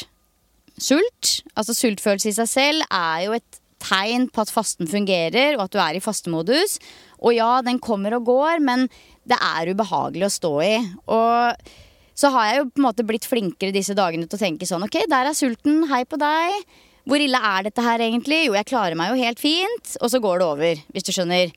[0.81, 1.41] sult.
[1.55, 5.73] Altså sultfølelse i seg selv er jo et tegn på at fasten fungerer, og at
[5.73, 6.77] du er i fastemodus.
[7.21, 8.87] Og ja, den kommer og går, men
[9.27, 10.75] det er ubehagelig å stå i.
[11.11, 11.71] Og
[12.17, 14.85] så har jeg jo på en måte blitt flinkere disse dagene til å tenke sånn
[14.85, 15.85] Ok, der er sulten.
[15.89, 16.61] Hei på deg.
[17.09, 18.43] Hvor ille er dette her egentlig?
[18.45, 19.95] Jo, jeg klarer meg jo helt fint.
[20.01, 21.53] Og så går det over, hvis du skjønner.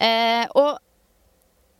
[0.00, 0.78] Eh, og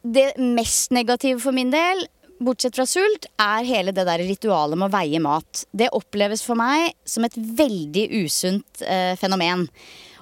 [0.07, 2.05] det mest negative for min del,
[2.39, 5.65] bortsett fra sult, er hele det der ritualet med å veie mat.
[5.73, 9.67] Det oppleves for meg som et veldig usunt eh, fenomen.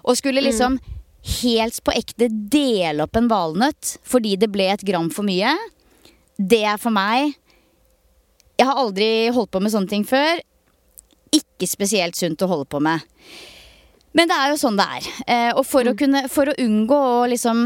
[0.04, 0.48] Og skulle mm.
[0.48, 0.98] liksom mm.
[1.42, 5.54] helt på ekte dele opp en valnøtt fordi det ble et gram for mye,
[6.34, 7.36] det er for meg
[8.58, 10.40] Jeg har aldri holdt på med sånne ting før.
[11.34, 13.02] Ikke spesielt sunt å holde på med.
[14.14, 15.08] Men det er jo sånn det er.
[15.26, 15.90] Eh, og for, mm.
[15.90, 17.64] å kunne, for å unngå å liksom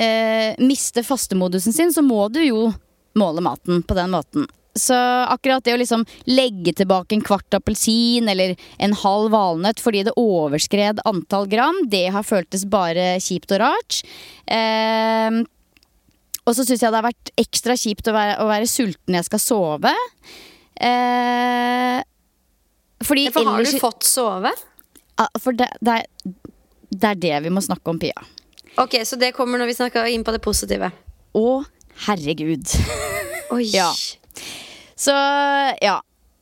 [0.00, 2.70] eh, mister fastemodusen sin, så må du jo
[3.18, 4.48] måle maten på den måten.
[4.78, 4.94] Så
[5.26, 10.14] akkurat det å liksom legge tilbake en kvart appelsin eller en halv valnøtt fordi det
[10.20, 14.02] overskred antall gram, det har føltes bare kjipt og rart.
[14.46, 15.42] Eh,
[16.46, 19.20] og så syns jeg det har vært ekstra kjipt å være, å være sulten når
[19.20, 19.94] jeg skal sove.
[20.80, 21.98] Eh,
[23.04, 24.52] fordi For har ellers du fått sove?
[25.42, 26.36] For det, det, er,
[26.94, 28.22] det er det vi må snakke om, Pia.
[28.78, 30.92] Ok, Så det kommer når vi snakker inn på det positive.
[31.34, 31.48] Å,
[32.06, 32.64] herregud.
[33.54, 33.66] Oi.
[33.72, 33.90] Ja.
[34.98, 35.14] Så
[35.82, 35.98] ja.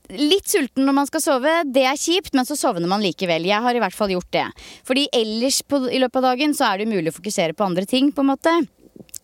[0.08, 3.44] Litt sulten når man skal sove, det er kjipt, men så sovner man likevel.
[3.44, 4.46] Jeg har i hvert fall gjort det.
[4.88, 7.84] Fordi ellers på, i løpet av dagen så er det umulig å fokusere på andre
[7.88, 8.54] ting, på en måte.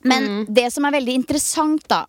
[0.05, 2.03] Men det som er veldig interessant, da,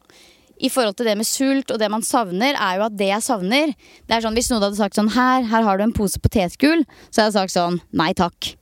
[0.60, 3.24] i forhold til det med sult og det man savner, er jo at det jeg
[3.26, 6.22] savner Det er sånn Hvis noen hadde sagt sånn Her, her har du en pose
[6.24, 8.54] potetgull, så hadde jeg sagt sånn Nei takk.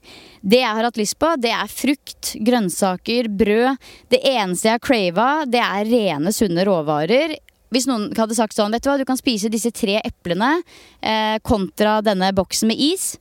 [0.43, 3.79] Det jeg har hatt lyst på, det er frukt, grønnsaker, brød.
[4.11, 7.37] Det eneste jeg har crava, det er rene, sunne råvarer.
[7.73, 10.57] Hvis noen hadde sagt sånn, vet du hva, du kan spise disse tre eplene
[10.99, 13.13] eh, kontra denne boksen med is.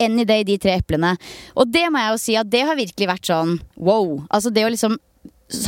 [0.00, 1.12] Any day, de tre eplene.
[1.52, 4.16] Og det må jeg jo si at det har virkelig vært sånn wow.
[4.32, 4.96] Altså det å liksom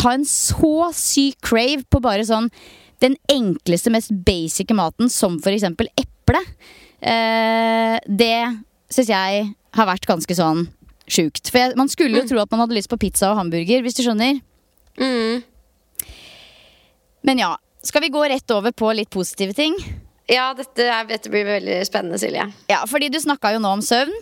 [0.02, 2.48] ha en så syk crave på bare sånn
[3.02, 6.40] den enkleste, mest basic maten, som eksempel eple.
[7.02, 8.36] Eh, det
[8.92, 10.70] syns jeg har vært ganske sånn
[11.06, 11.50] sjukt.
[11.50, 13.98] For jeg, man skulle jo tro at man hadde lyst på pizza og hamburger, hvis
[13.98, 14.40] du skjønner.
[15.00, 15.42] Mm.
[17.26, 17.54] Men ja.
[17.82, 19.74] Skal vi gå rett over på litt positive ting?
[20.30, 22.44] Ja, dette, er, dette blir veldig spennende, Silje.
[22.70, 24.14] Ja, fordi du snakka jo nå om søvn.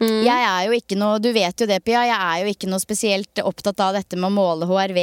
[0.00, 0.22] Mm.
[0.24, 2.06] Jeg er jo ikke noe, Du vet jo det, Pia.
[2.08, 5.00] Jeg er jo ikke noe spesielt opptatt av dette med å måle HRV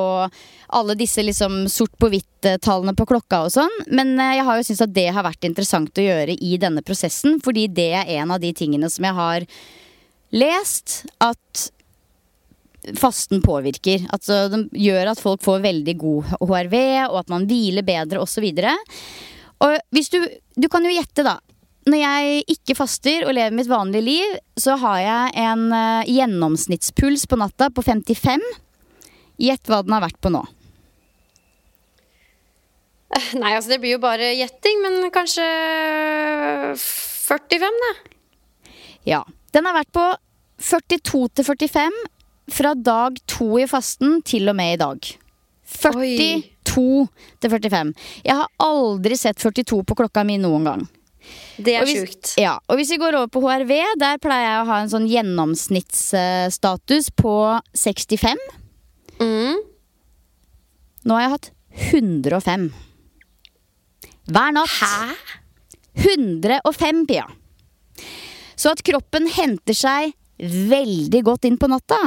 [0.00, 0.38] og
[0.80, 3.76] alle disse liksom sort på hvitt-tallene på klokka og sånn.
[3.92, 6.80] Men eh, jeg har jo syntes at det har vært interessant å gjøre i denne
[6.86, 9.46] prosessen, fordi det er en av de tingene som jeg har
[10.32, 11.70] lest at
[12.96, 14.06] fasten påvirker.
[14.14, 16.76] Altså, den gjør at folk får veldig god HRV,
[17.10, 18.46] og at man hviler bedre osv.
[19.60, 20.20] Og hvis du
[20.60, 21.38] Du kan jo gjette, da.
[21.88, 27.24] Når jeg ikke faster og lever mitt vanlige liv, så har jeg en uh, gjennomsnittspuls
[27.24, 28.42] på natta på 55.
[29.40, 30.42] Gjett hva den har vært på nå.
[33.40, 35.46] Nei, altså det blir jo bare gjetting, men kanskje
[36.76, 37.92] 45, da.
[39.08, 39.22] Ja.
[39.54, 40.06] Den har vært på
[40.60, 42.00] 42 til 45
[42.50, 45.10] fra dag to i fasten til og med i dag.
[45.70, 47.06] 42
[47.40, 47.92] til 45.
[48.26, 50.82] Jeg har aldri sett 42 på klokka mi noen gang.
[51.60, 52.34] Det er sjukt.
[52.40, 55.08] Ja, og hvis vi går over på HRV, der pleier jeg å ha en sånn
[55.10, 57.34] gjennomsnittsstatus på
[57.76, 58.40] 65.
[59.20, 59.60] Mm.
[61.04, 61.50] Nå har jeg hatt
[61.92, 62.70] 105.
[64.30, 64.80] Hver natt.
[64.80, 65.12] Hæ?
[66.00, 67.26] 105, Pia.
[68.60, 71.98] Så at kroppen henter seg veldig godt inn på natta,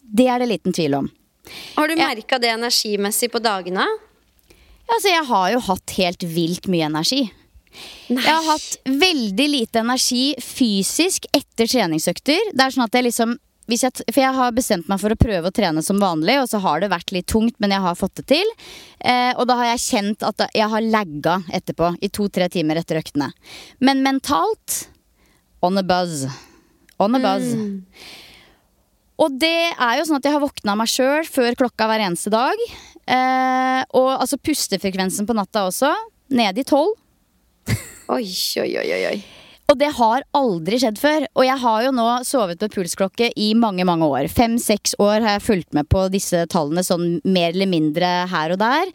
[0.00, 1.10] det er det liten tvil om.
[1.76, 3.84] Har du merka det energimessig på dagene?
[4.90, 7.22] Altså, jeg har jo hatt helt vilt mye energi.
[8.10, 8.22] Nei.
[8.24, 12.50] Jeg har hatt veldig lite energi fysisk etter treningsøkter.
[12.50, 13.36] Det er sånn at jeg liksom
[13.70, 16.58] jeg, For jeg har bestemt meg for å prøve å trene som vanlig, og så
[16.64, 18.48] har det vært litt tungt, men jeg har fått det til.
[18.98, 22.98] Eh, og da har jeg kjent at jeg har lagga etterpå, i to-tre timer etter
[22.98, 23.30] øktene.
[23.78, 24.89] Men mentalt
[25.62, 26.26] on a buzz.
[27.00, 27.54] On a buzz.
[29.20, 32.32] Og det er jo sånn at jeg har våkna meg sjøl før klokka hver eneste
[32.32, 32.62] dag.
[33.10, 35.92] Eh, og altså pustefrekvensen på natta også.
[36.32, 36.96] Nede i tolv.
[38.10, 38.24] Oi,
[38.58, 39.18] oi, oi, oi.
[39.70, 41.28] Og det har aldri skjedd før.
[41.38, 44.26] Og jeg har jo nå sovet med pulsklokke i mange mange år.
[44.32, 48.58] Fem-seks år har jeg fulgt med på disse tallene sånn mer eller mindre her og
[48.64, 48.90] der.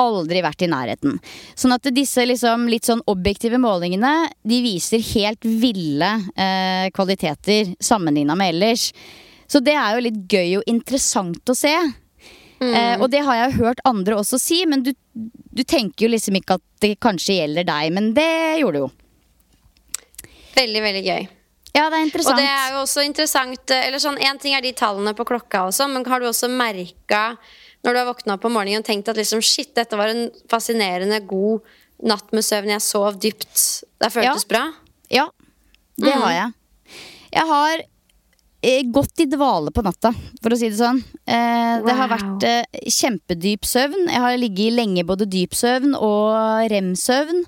[0.00, 1.18] Aldri vært i nærheten.
[1.58, 8.36] Sånn at disse liksom litt sånn objektive målingene De viser helt ville eh, kvaliteter sammenligna
[8.38, 8.90] med ellers.
[9.50, 11.74] Så det er jo litt gøy og interessant å se.
[12.60, 16.36] Eh, og det har jeg hørt andre også si, men du, du tenker jo liksom
[16.36, 17.92] ikke at det kanskje gjelder deg.
[17.96, 18.90] Men det gjorde det jo.
[20.60, 21.28] Veldig, veldig gøy.
[21.70, 22.34] Ja, det er interessant.
[22.34, 25.26] Og det er jo også interessant eh, Eller sånn, En ting er de tallene på
[25.28, 27.36] klokka også, men har du også merka
[27.84, 30.26] når du har våkna opp om morgenen og tenkt at liksom, shit, dette var en
[30.52, 31.60] fascinerende god
[32.04, 33.84] natt med søvn, jeg sov dypt.
[34.00, 34.48] Det føltes Ja.
[34.48, 34.62] bra?
[35.10, 35.26] Ja,
[36.00, 36.52] det har jeg.
[37.32, 37.82] Jeg har
[38.62, 40.12] eh, gått i dvale på natta,
[40.42, 41.02] for å si det sånn.
[41.26, 44.08] Eh, Det har vært eh, kjempedyp søvn.
[44.08, 47.44] Jeg har ligget lenge både dyp søvn og rem-søvn.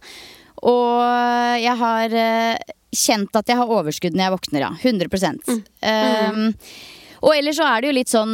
[0.63, 2.57] Og jeg har eh,
[2.95, 4.71] kjent at jeg har overskudd når jeg våkner, ja.
[4.81, 5.09] 100
[5.83, 6.55] Um,
[7.23, 8.33] og ellers så er det jo litt sånn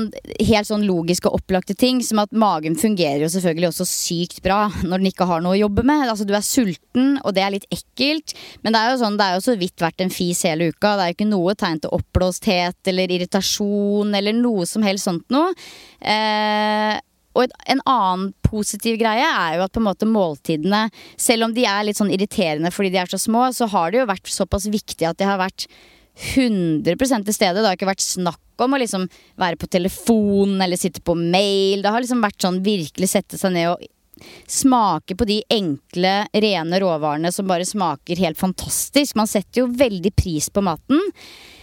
[0.49, 4.63] helt sånn logiske og opplagte ting, som at magen fungerer jo selvfølgelig også sykt bra
[4.81, 6.07] når den ikke har noe å jobbe med.
[6.09, 8.33] Altså Du er sulten, og det er litt ekkelt,
[8.65, 10.95] men det er jo sånn, det er jo så vidt vært en fis hele uka.
[10.97, 15.29] Det er jo ikke noe tegn til oppblåsthet eller irritasjon eller noe som helst sånt
[15.35, 15.53] noe.
[16.01, 16.97] Eh,
[17.39, 20.89] og en annen positiv greie er jo at på en måte måltidene,
[21.21, 24.01] selv om de er litt sånn irriterende fordi de er så små, så har det
[24.01, 25.69] jo vært såpass viktig at de har vært
[26.19, 27.61] 100 til stede.
[27.61, 29.07] Det har ikke vært snakk om å liksom
[29.39, 31.85] være på telefonen eller sitte på mail.
[31.85, 33.87] Det har liksom vært sånn virkelig sette seg ned og
[34.51, 39.15] smake på de enkle, rene råvarene som bare smaker helt fantastisk.
[39.19, 40.99] Man setter jo veldig pris på maten.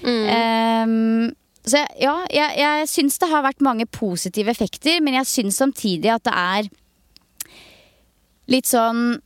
[0.06, 0.24] Mm.
[0.32, 1.34] Um,
[1.66, 6.14] så ja, jeg, jeg syns det har vært mange positive effekter, men jeg syns samtidig
[6.14, 6.74] at det er
[8.54, 9.18] litt sånn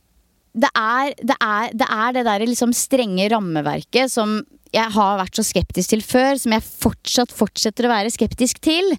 [0.52, 4.40] det er det, er, det, er det der liksom strenge rammeverket som
[4.74, 8.92] jeg har vært så skeptisk til før, som jeg fortsatt fortsetter å være skeptisk til.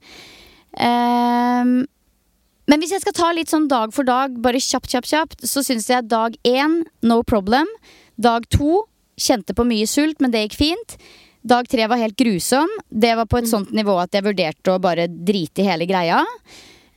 [0.75, 1.83] Um,
[2.71, 5.63] men hvis jeg skal ta litt sånn dag for dag, bare kjapt, kjapt, kjapt, så
[5.63, 7.69] syns jeg dag én no problem.
[8.19, 8.83] Dag to
[9.19, 10.97] kjente på mye sult, men det gikk fint.
[11.41, 12.69] Dag tre var helt grusom.
[12.87, 13.51] Det var på et mm.
[13.51, 16.21] sånt nivå at jeg vurderte å bare drite i hele greia.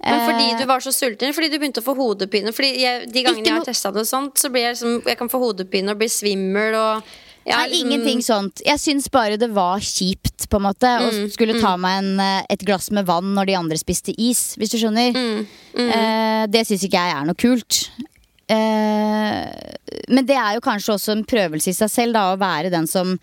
[0.04, 1.34] Men fordi eh, du var så sulten?
[1.34, 2.52] Fordi du begynte å få hodepine?
[2.54, 5.30] Fordi jeg, De gangene jeg har testa det, sånt, så blir jeg, liksom, jeg kan
[5.32, 6.76] få hodepine og bli svimmel.
[6.76, 7.14] Og
[7.44, 7.90] ja, Nei, liksom...
[7.90, 8.64] ingenting sånt.
[8.64, 10.88] Jeg syns bare det var kjipt, på en måte.
[10.88, 11.84] Å mm, skulle ta mm.
[11.84, 15.16] meg en, eh, et glass med vann når de andre spiste is, hvis du skjønner.
[15.16, 15.88] Mm, mm.
[15.98, 17.80] eh, det syns ikke jeg er noe kult.
[18.52, 19.40] Eh,
[20.12, 22.88] men det er jo kanskje også en prøvelse i seg selv, da, å være den
[22.90, 23.16] som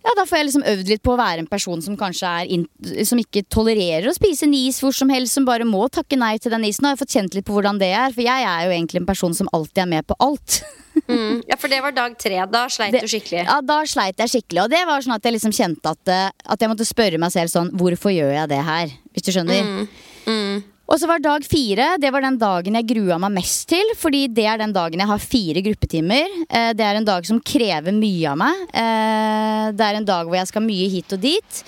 [0.00, 3.04] ja, Da får jeg liksom øvd litt på å være en person som kanskje er
[3.08, 6.36] Som ikke tolererer å spise en is hvor som helst, som bare må takke nei
[6.40, 6.84] til den isen.
[6.84, 9.02] Nå har jeg fått kjent litt på hvordan det er, for jeg er jo egentlig
[9.02, 10.60] en person som alltid er med på alt.
[11.06, 11.42] Mm.
[11.46, 12.36] Ja, for det var dag tre.
[12.50, 13.44] Da sleit det, du skikkelig.
[13.46, 14.64] Ja, da sleit jeg skikkelig.
[14.64, 17.32] Og det var sånn at jeg liksom kjente at, eh, at jeg måtte spørre meg
[17.32, 18.92] selv sånn Hvorfor gjør jeg det her?
[19.14, 19.70] Hvis du skjønner.
[19.70, 19.88] Mm.
[20.26, 20.58] Mm.
[20.90, 23.92] Og så var dag fire det var den dagen jeg grua meg mest til.
[23.98, 26.34] Fordi det er den dagen jeg har fire gruppetimer.
[26.48, 28.64] Eh, det er en dag som krever mye av meg.
[28.74, 31.62] Eh, det er en dag hvor jeg skal mye hit og dit.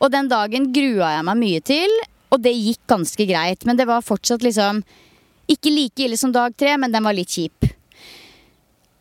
[0.00, 1.92] Og den dagen grua jeg meg mye til,
[2.32, 3.68] og det gikk ganske greit.
[3.68, 4.80] Men det var fortsatt liksom
[5.52, 7.68] ikke like ille som dag tre, men den var litt kjip.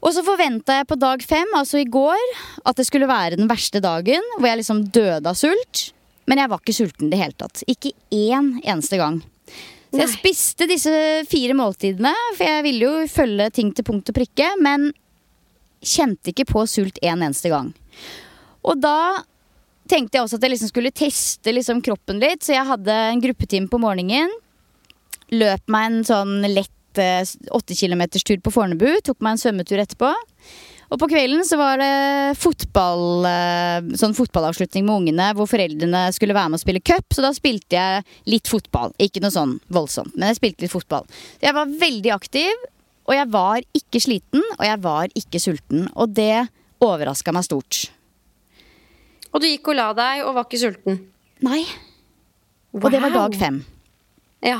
[0.01, 2.21] Og så forventa jeg på dag fem, altså i går,
[2.65, 4.25] at det skulle være den verste dagen.
[4.35, 5.91] Hvor jeg liksom døde av sult.
[6.27, 7.63] Men jeg var ikke sulten i det hele tatt.
[7.71, 9.21] Ikke én eneste gang.
[9.91, 10.91] Så jeg spiste disse
[11.27, 14.47] fire måltidene, for jeg ville jo følge ting til punkt og prikke.
[14.63, 14.91] Men
[15.83, 17.73] kjente ikke på sult en eneste gang.
[18.63, 19.23] Og da
[19.91, 23.23] tenkte jeg også at jeg liksom skulle teste liksom kroppen litt, så jeg hadde en
[23.23, 24.31] gruppetime på morgenen.
[25.35, 26.71] Løp meg en sånn lett
[27.51, 28.87] åtte kilometers tur på Fornebu.
[29.03, 30.11] Tok meg en svømmetur etterpå.
[30.91, 36.35] Og på kvelden så var det fotball, eh, sånn fotballavslutning med ungene hvor foreldrene skulle
[36.35, 37.15] være med og spille cup.
[37.15, 38.91] Så da spilte jeg litt fotball.
[38.99, 41.07] Ikke noe sånn voldsomt, men jeg spilte litt fotball.
[41.39, 42.67] Jeg var veldig aktiv,
[43.07, 45.87] og jeg var ikke sliten, og jeg var ikke sulten.
[45.95, 46.49] Og det
[46.83, 47.85] overraska meg stort.
[49.31, 51.03] Og du gikk og la deg og var ikke sulten?
[51.39, 51.63] Nei.
[52.75, 52.83] Wow.
[52.83, 53.63] Og det var dag fem.
[54.43, 54.59] Ja.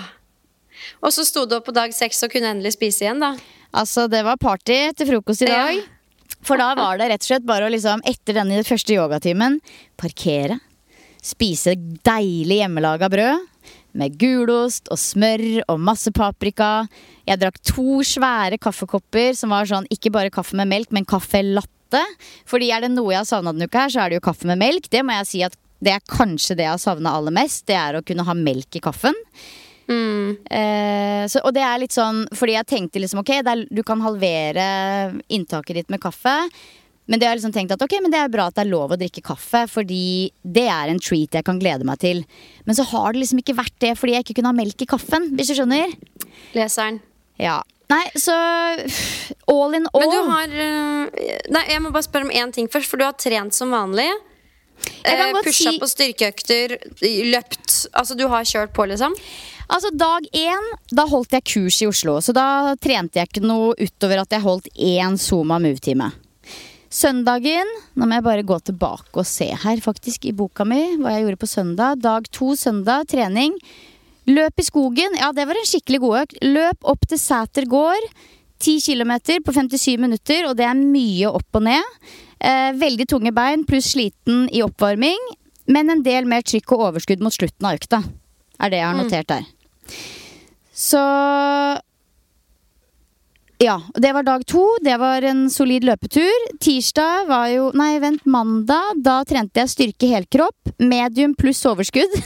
[1.03, 3.35] Og så sto du opp på dag seks og kunne endelig spise igjen, da.
[3.75, 5.75] Altså, det var party til frokost i dag.
[5.75, 6.00] Ja.
[6.45, 9.59] For da var det rett og slett bare å liksom, etter denne første yogatimen,
[9.99, 10.59] parkere.
[11.21, 13.47] Spise deilig hjemmelaga brød.
[13.99, 16.87] Med gulost og smør og masse paprika.
[17.27, 21.43] Jeg drakk to svære kaffekopper som var sånn ikke bare kaffe med melk, men kaffe
[21.43, 22.01] latte.
[22.47, 24.47] Fordi er det noe jeg har savna denne uka her, så er det jo kaffe
[24.49, 24.87] med melk.
[24.89, 27.65] Det må jeg si at det er kanskje det jeg har savna aller mest.
[27.69, 29.17] Det er å kunne ha melk i kaffen.
[29.91, 30.38] Mm.
[30.47, 34.04] Eh, så, og det er litt sånn fordi jeg tenkte liksom ok, er, du kan
[34.04, 34.67] halvere
[35.27, 36.38] inntaket ditt med kaffe.
[37.10, 38.71] Men det har jeg liksom tenkt at ok, men det er bra at det er
[38.71, 42.21] lov å drikke kaffe, fordi det er en treat jeg kan glede meg til.
[42.63, 44.89] Men så har det liksom ikke vært det fordi jeg ikke kunne ha melk i
[44.93, 45.91] kaffen, hvis du skjønner.
[46.56, 47.01] Leseren.
[47.41, 47.60] Ja.
[47.91, 48.34] Nei, så
[49.51, 50.06] all in all.
[50.06, 53.04] Men du har eh, Nei, jeg må bare spørre om én ting først, for du
[53.04, 54.08] har trent som vanlig.
[55.03, 55.79] Eh, Pusha si...
[55.81, 56.77] på styrkeøkter,
[57.31, 57.87] løpt.
[57.97, 59.15] Altså du har kjørt på, liksom?
[59.71, 62.17] Altså Dag én, da holdt jeg kurs i Oslo.
[62.19, 66.11] Så da trente jeg ikke noe utover at jeg holdt én Zoma Move-time.
[66.91, 70.97] Søndagen Nå må jeg bare gå tilbake og se her, faktisk, i boka mi.
[70.99, 72.01] Hva jeg gjorde på søndag.
[72.03, 73.55] Dag to søndag, trening.
[74.27, 75.15] Løp i skogen.
[75.17, 76.37] Ja, det var en skikkelig god økt.
[76.43, 78.11] Løp opp til Sæter gård.
[78.62, 79.13] 10 km
[79.45, 82.10] på 57 minutter, og det er mye opp og ned.
[82.41, 85.30] Eh, veldig tunge bein pluss sliten i oppvarming,
[85.71, 88.02] men en del mer trykk og overskudd mot slutten av økta.
[88.62, 89.04] Er det jeg har mm.
[89.04, 89.47] notert der.
[90.82, 91.02] Så
[93.62, 94.63] ja, det var dag to.
[94.82, 96.47] Det var en solid løpetur.
[96.62, 99.04] Tirsdag var jo Nei, vent, mandag.
[99.06, 100.74] Da trente jeg styrke helkropp.
[100.82, 102.17] Medium pluss overskudd.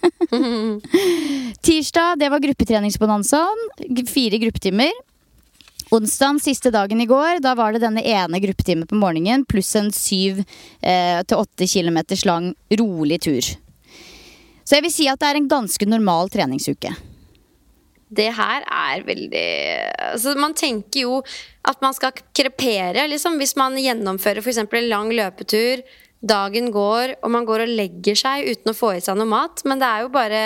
[1.66, 3.68] Tirsdag, det var gruppetreningsbonanzaen.
[4.08, 4.92] Fire gruppetimer.
[5.90, 9.88] Onsdag, siste dagen i går, da var det denne ene gruppetimen på morgenen pluss en
[9.90, 10.38] syv
[10.86, 13.48] eh, til åtte kilometers lang rolig tur.
[14.62, 16.92] Så jeg vil si at det er en ganske normal treningsuke.
[18.10, 19.48] det her er veldig
[20.12, 21.18] altså Man tenker jo
[21.62, 23.38] at man skal krepere, liksom.
[23.38, 24.62] Hvis man gjennomfører f.eks.
[24.62, 25.82] en lang løpetur,
[26.20, 29.62] dagen går, og man går og legger seg uten å få i seg noe mat.
[29.66, 30.42] Men det er jo bare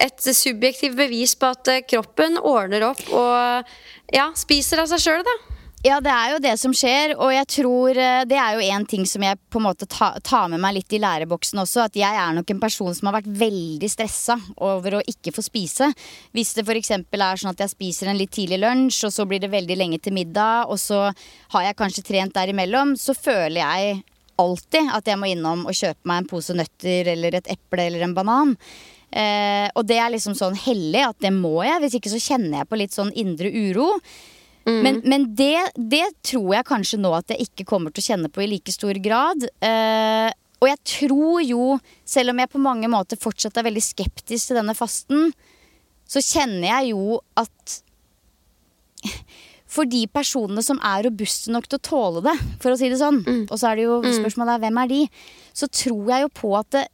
[0.00, 3.74] et subjektivt bevis på at kroppen ordner opp og
[4.12, 5.38] ja, spiser av seg sjøl, da.
[5.82, 8.84] Ja, det er jo det som skjer, og jeg tror eh, det er jo en
[8.86, 11.88] ting som jeg på en måte tar ta med meg litt i læreboksen også.
[11.88, 15.42] At jeg er nok en person som har vært veldig stressa over å ikke få
[15.42, 15.90] spise.
[16.38, 16.92] Hvis det f.eks.
[16.94, 19.98] er sånn at jeg spiser en litt tidlig lunsj, og så blir det veldig lenge
[19.98, 21.08] til middag, og så
[21.56, 24.00] har jeg kanskje trent derimellom, så føler jeg
[24.38, 28.06] alltid at jeg må innom og kjøpe meg en pose nøtter eller et eple eller
[28.06, 28.54] en banan.
[29.12, 32.62] Eh, og det er liksom sånn hellig at det må jeg, hvis ikke så kjenner
[32.62, 33.90] jeg på litt sånn indre uro.
[34.64, 34.78] Mm.
[34.84, 38.30] Men, men det, det, tror jeg kanskje nå at jeg ikke kommer til å kjenne
[38.32, 39.44] på i like stor grad.
[39.60, 40.30] Eh,
[40.62, 41.64] og jeg tror jo,
[42.06, 45.32] selv om jeg på mange måter fortsatt er veldig skeptisk til denne fasten,
[46.06, 47.80] så kjenner jeg jo at
[49.72, 53.00] for de personene som er robuste nok til å tåle det, for å si det
[53.00, 53.44] sånn, mm.
[53.48, 55.00] og så er det jo spørsmålet spørsmålet hvem er de,
[55.56, 56.84] så tror jeg jo på at det,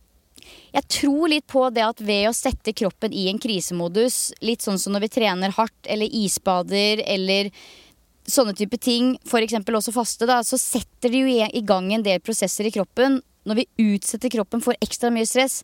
[0.78, 4.78] jeg tror litt på det at ved å sette kroppen i en krisemodus, litt sånn
[4.78, 7.50] som når vi trener hardt eller isbader eller
[8.28, 9.56] sånne type ting, f.eks.
[9.58, 13.18] også faste, da, så setter det jo i gang en del prosesser i kroppen.
[13.48, 15.62] Når vi utsetter kroppen for ekstra mye stress,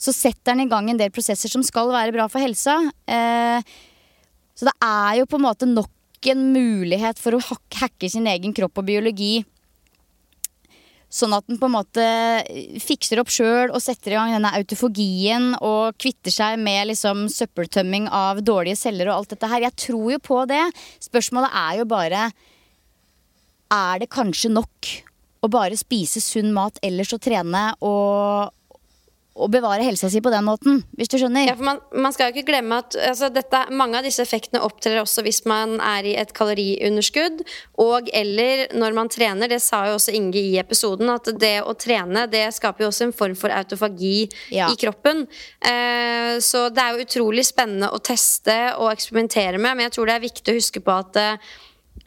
[0.00, 2.78] så setter den i gang en del prosesser som skal være bra for helsa.
[3.04, 3.60] Eh,
[4.56, 7.44] så det er jo på en måte nok en mulighet for å
[7.80, 9.42] hacke sin egen kropp og biologi
[11.10, 12.04] Sånn at den på en måte
[12.78, 18.06] fikser opp sjøl og setter i gang denne autofogien og kvitter seg med liksom søppeltømming
[18.14, 19.64] av dårlige celler og alt dette her.
[19.66, 20.62] Jeg tror jo på det.
[21.02, 22.30] Spørsmålet er jo bare
[23.70, 24.94] Er det kanskje nok
[25.42, 28.54] å bare spise sunn mat ellers og trene og,
[29.40, 31.48] å bevare helsa si på den måten, hvis du skjønner.
[31.48, 34.62] Ja, for man, man skal jo ikke glemme at altså, dette, mange av disse effektene
[34.66, 37.44] opptrer også hvis man er i et kaloriunderskudd,
[37.82, 39.50] og eller når man trener.
[39.50, 43.08] Det sa jo også Inge i episoden, at det å trene det skaper jo også
[43.08, 44.68] en form for autofagi ja.
[44.70, 45.24] i kroppen.
[45.58, 50.10] Eh, så det er jo utrolig spennende å teste og eksperimentere med, men jeg tror
[50.10, 51.50] det er viktig å huske på at eh,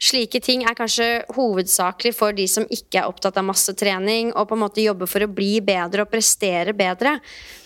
[0.04, 4.56] Slike ting er kanskje hovedsakelig for de som ikke er opptatt av massetrening, og på
[4.56, 7.14] en måte jobber for å bli bedre og prestere bedre.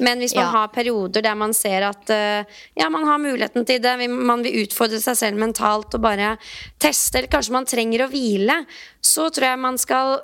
[0.04, 0.52] Men hvis man ja.
[0.52, 4.66] har perioder der man ser at uh, ja, man har muligheten til det, man vil
[4.66, 6.34] utfordre seg selv mentalt og bare
[6.78, 8.60] teste, eller kanskje man trenger å hvile,
[9.00, 10.18] så tror jeg man skal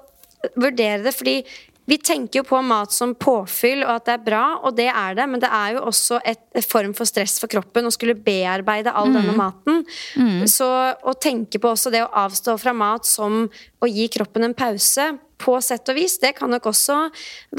[0.61, 1.17] vurdere det.
[1.17, 1.39] fordi
[1.85, 5.19] vi tenker jo på mat som påfyll, og at det er bra, og det er
[5.19, 8.17] det, men det er jo også et, et form for stress for kroppen å skulle
[8.17, 9.19] bearbeide all mm.
[9.19, 9.85] denne maten.
[10.17, 10.47] Mm.
[10.49, 10.69] Så
[11.05, 13.45] å tenke på også det å avstå fra mat som
[13.85, 15.13] å gi kroppen en pause,
[15.45, 16.97] på sett og vis, det kan nok også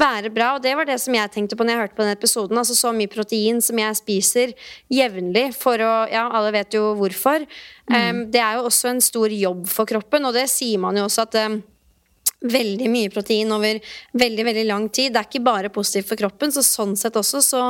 [0.00, 0.54] være bra.
[0.56, 2.58] Og det var det som jeg tenkte på når jeg hørte på den episoden.
[2.58, 4.54] Altså så mye protein som jeg spiser
[4.92, 7.44] jevnlig for å Ja, alle vet jo hvorfor.
[7.90, 7.96] Mm.
[7.96, 11.06] Um, det er jo også en stor jobb for kroppen, og det sier man jo
[11.06, 11.60] også at um,
[12.40, 13.80] veldig mye protein over
[14.12, 15.14] veldig veldig lang tid.
[15.14, 17.62] Det er ikke bare positivt for kroppen, så sånn sett også så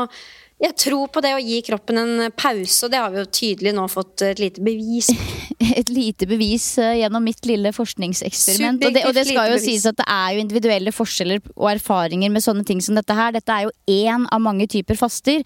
[0.57, 3.75] jeg tror på det å gi kroppen en pause, og det har vi jo tydelig
[3.77, 5.11] nå fått et lite bevis
[5.77, 8.81] Et lite bevis uh, gjennom mitt lille forskningseksperiment.
[8.87, 12.33] Og det, og det skal jo sies at det er jo individuelle forskjeller og erfaringer
[12.33, 13.35] med sånne ting som dette her.
[13.35, 15.43] Dette er jo én av mange typer faster.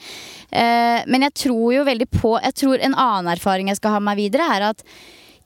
[0.53, 4.03] Uh, men jeg tror jo veldig på Jeg tror en annen erfaring jeg skal ha
[4.03, 4.85] med meg videre, er at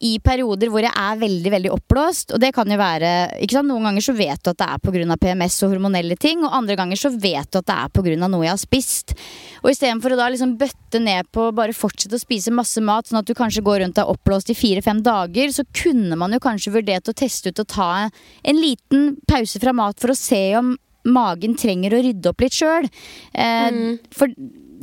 [0.04, 2.34] i perioder hvor jeg er veldig veldig oppblåst.
[2.34, 3.12] Og det kan jo være
[3.44, 3.70] ikke sant?
[3.70, 5.18] Noen ganger så vet du at det er pga.
[5.24, 8.28] PMS og hormonelle ting, og andre ganger så vet du at det er pga.
[8.28, 9.14] noe jeg har spist.
[9.62, 13.22] Og istedenfor å da liksom bøtte ned på bare fortsette å spise masse mat, sånn
[13.22, 16.42] at du kanskje går rundt og er oppblåst i fire-fem dager, så kunne man jo
[16.44, 20.44] kanskje vurdert å teste ut å ta en liten pause fra mat for å se
[20.58, 20.74] om
[21.04, 22.88] magen trenger å rydde opp litt sjøl.
[23.32, 23.98] Eh, mm.
[24.14, 24.32] For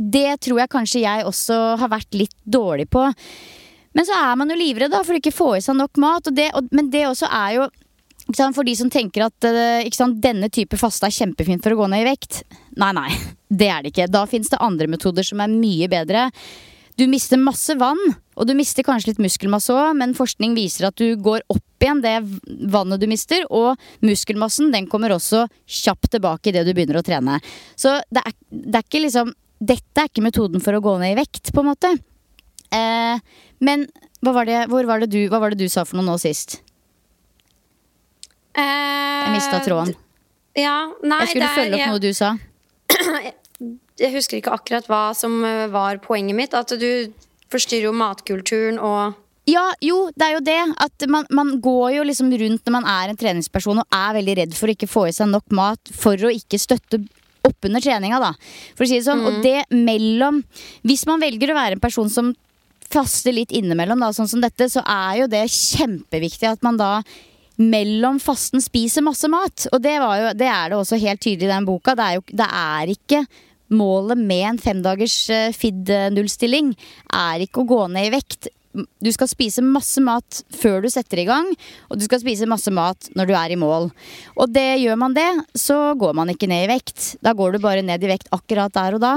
[0.01, 3.09] det tror jeg kanskje jeg også har vært litt dårlig på.
[3.98, 6.28] Men så er man jo livredd for å ikke få i seg nok mat.
[6.30, 7.70] Og det, og, men det også er jo
[8.38, 11.88] for de som tenker at eh, sant, denne type faste er kjempefint for å gå
[11.92, 12.44] ned i vekt.
[12.80, 13.10] Nei, nei.
[13.52, 14.06] Det er det ikke.
[14.08, 16.30] Da fins det andre metoder som er mye bedre.
[16.96, 18.00] Du mister masse vann,
[18.39, 22.00] og du mister kanskje litt muskelmasse òg, men forskning viser at du går opp igjen
[22.04, 22.14] det
[22.72, 27.42] vannet du mister, og muskelmassen den kommer også kjapt tilbake idet du begynner å trene.
[27.76, 31.12] Så det er, det er ikke liksom Dette er ikke metoden for å gå ned
[31.14, 31.89] i vekt, på en måte.
[32.74, 33.20] Eh,
[33.62, 33.88] men
[34.22, 36.59] var det, var det du, hva var det du sa for noe nå sist?
[38.57, 39.95] Eh, jeg mista tråden.
[40.57, 42.34] Ja, nei, jeg skulle følge opp jeg, noe du sa.
[44.01, 46.55] Jeg husker ikke akkurat hva som eh, var poenget mitt.
[46.57, 47.12] At du
[47.53, 50.59] forstyrrer jo matkulturen og ja, jo, det er jo det.
[50.82, 54.36] At man, man, går jo liksom rundt når man er en treningsperson og er veldig
[54.38, 57.01] redd for å ikke få i seg nok mat for å ikke støtte
[57.47, 58.32] oppunder treninga, da.
[58.78, 59.24] For å si det sånn.
[59.24, 59.28] Mm.
[59.28, 60.43] Og det mellom
[60.88, 62.32] Hvis man velger å være en person som
[62.92, 66.94] faster litt innimellom, da, sånn som dette, så er jo det kjempeviktig at man da
[67.62, 69.68] mellom fasten spiser masse mat.
[69.72, 71.96] Og det, jo, det er det også helt tydelig i den boka.
[71.98, 73.26] Det er, jo, det er ikke
[73.72, 76.74] målet med en femdagers uh, FID-nullstilling
[77.16, 78.52] er ikke å gå ned i vekt.
[79.04, 81.50] Du skal spise masse mat før du setter i gang,
[81.92, 83.89] og du skal spise masse mat når du er i mål.
[84.39, 85.28] Og det gjør man det,
[85.60, 87.14] så går man ikke ned i vekt.
[87.24, 89.16] Da går du bare ned i vekt akkurat der og da.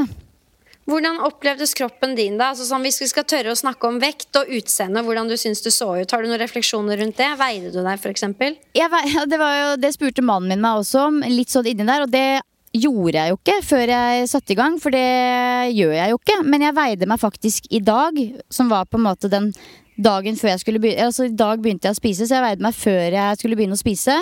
[0.85, 2.51] Hvordan opplevdes kroppen din da?
[2.53, 5.65] Altså, sånn, hvis vi skal tørre å snakke om vekt og utseende, hvordan du syns
[5.65, 7.31] du så ut, har du noen refleksjoner rundt det?
[7.41, 8.27] Veide du deg, f.eks.?
[9.35, 9.39] Det,
[9.81, 12.05] det spurte mannen min meg også om, litt sånn inni der.
[12.05, 12.43] Og det
[12.75, 16.39] gjorde jeg jo ikke før jeg satte i gang, for det gjør jeg jo ikke.
[16.45, 18.19] Men jeg veide meg faktisk i dag,
[18.53, 19.53] som var på en måte den
[19.97, 22.67] dagen før jeg skulle begynne Altså i dag begynte jeg å spise, så jeg veide
[22.67, 24.17] meg før jeg skulle begynne å spise.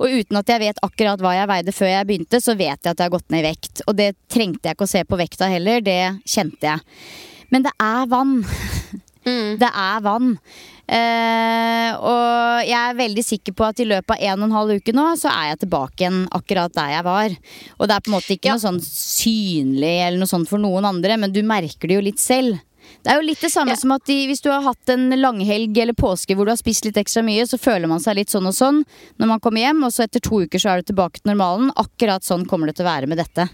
[0.00, 2.94] Og uten at jeg vet akkurat hva jeg veide før jeg begynte, så vet jeg
[2.94, 3.84] at jeg har gått ned i vekt.
[3.86, 6.84] Og det trengte jeg ikke å se på vekta heller, det kjente jeg.
[7.50, 8.40] Men det er vann.
[9.20, 9.58] Mm.
[9.60, 10.30] Det er vann.
[10.90, 14.80] Uh, og jeg er veldig sikker på at i løpet av en og en halv
[14.80, 17.36] uke nå, så er jeg tilbake igjen akkurat der jeg var.
[17.76, 18.56] Og det er på en måte ikke ja.
[18.56, 22.22] noe sånn synlig eller noe sånt for noen andre, men du merker det jo litt
[22.22, 22.58] selv.
[23.00, 23.80] Det er jo litt det samme ja.
[23.80, 26.84] som at de, hvis du har hatt en langhelg eller påske hvor du har spist
[26.84, 28.82] litt ekstra mye, så føler man seg litt sånn og sånn
[29.16, 31.72] når man kommer hjem, og så etter to uker så er du tilbake til normalen.
[31.80, 33.48] Akkurat sånn kommer det til å være med dette.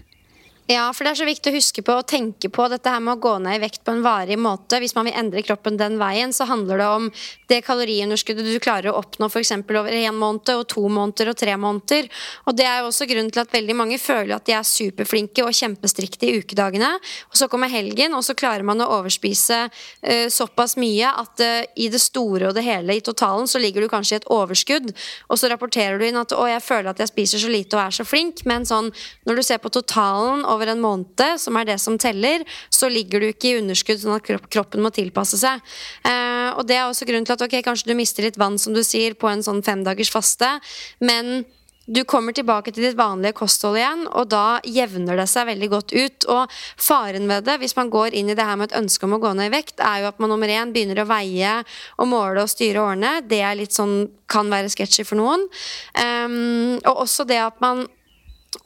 [0.67, 3.13] Ja, for det er så viktig å huske på og tenke på dette her med
[3.13, 4.81] å gå ned i vekt på en varig måte.
[4.83, 7.05] Hvis man vil endre kroppen den veien, så handler det om
[7.47, 9.53] det kaloriunderskuddet du klarer å oppnå f.eks.
[9.63, 12.09] over en måned og to måneder og tre måneder.
[12.51, 15.45] Og det er jo også grunnen til at veldig mange føler at de er superflinke
[15.45, 16.91] og kjempestrikte i ukedagene.
[17.31, 21.63] Og så kommer helgen, og så klarer man å overspise uh, såpass mye at uh,
[21.79, 24.91] i det store og det hele i totalen så ligger du kanskje i et overskudd,
[25.31, 27.85] og så rapporterer du inn at å, jeg føler at jeg spiser så lite og
[27.85, 28.91] er så flink, men sånn
[29.23, 32.89] når du ser på totalen og over en måned, som er det som teller, så
[32.91, 35.61] ligger du ikke i underskudd, sånn at kroppen må tilpasse seg.
[36.03, 38.75] Eh, og det er også grunnen til at ok, kanskje du mister litt vann, som
[38.75, 40.57] du sier, på en sånn femdagers faste,
[40.99, 41.45] men
[41.87, 45.93] du kommer tilbake til ditt vanlige kosthold igjen, og da jevner det seg veldig godt
[45.95, 46.25] ut.
[46.33, 49.15] Og faren ved det, hvis man går inn i det her med et ønske om
[49.15, 51.53] å gå ned i vekt, er jo at man nummer én begynner å veie
[51.95, 53.13] og måle og styre årene.
[53.23, 55.45] Det er litt sånn, kan være sketchy for noen.
[55.95, 57.85] Um, og også det at man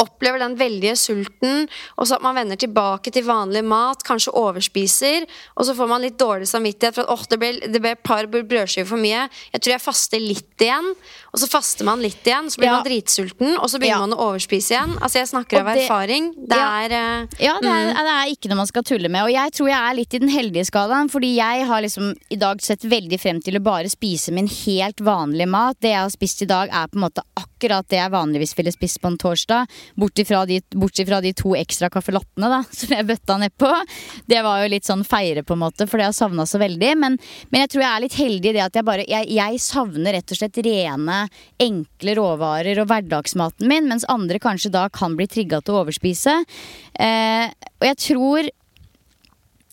[0.02, 1.66] opplever den veldige sulten,
[1.98, 5.26] og så at man vender tilbake til vanlig mat, kanskje overspiser,
[5.56, 8.90] og så får man litt dårlig samvittighet for at oh, det ble, et par brødskiver
[8.90, 9.28] for mye.
[9.54, 10.94] Jeg tror jeg faster litt igjen,
[11.32, 12.74] og så faster man litt igjen, så blir ja.
[12.80, 14.08] man dritsulten, og så begynner ja.
[14.08, 14.98] man å overspise igjen.
[15.00, 16.28] Altså Jeg snakker av erfaring.
[16.36, 16.66] Det ja.
[16.84, 18.00] er uh, Ja, det er, mm.
[18.02, 19.24] det er, ikke noe man skal tulle med.
[19.24, 22.40] Og jeg tror jeg er litt i den heldige skalaen, fordi jeg har liksom i
[22.42, 25.80] dag sett veldig frem til å bare spise min helt vanlige mat.
[25.80, 28.76] Det jeg har spist i dag, er på en måte akkurat det jeg vanligvis ville
[28.76, 29.72] spist på en torsdag.
[29.96, 30.60] Bortsett fra de,
[31.00, 33.72] fra de to ekstra kaffelottene da, som jeg bøtta nedpå.
[34.28, 36.92] Det var jo litt sånn feire, på en måte, for det har savna så veldig.
[37.00, 37.16] Men,
[37.50, 40.20] men, jeg tror jeg er litt heldig i det at jeg bare jeg, jeg savner
[40.20, 41.20] rett og slett rene,
[41.61, 46.41] enkle råvarer og hverdagsmaten min, mens andre kanskje da kan bli trigga til å overspise.
[46.99, 47.47] Eh,
[47.82, 48.51] og jeg tror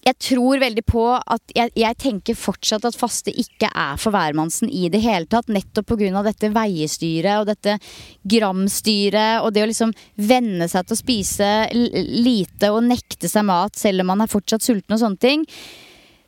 [0.09, 4.70] jeg tror veldig på at jeg, jeg, tenker fortsatt at faste ikke er for hvermannsen
[4.70, 5.51] i det hele tatt.
[5.53, 6.22] Nettopp pga.
[6.24, 7.76] dette veiestyret og dette
[8.22, 13.76] gramstyret og det å liksom venne seg til å spise lite og nekte seg mat
[13.76, 15.44] selv om man er fortsatt sulten og sånne ting.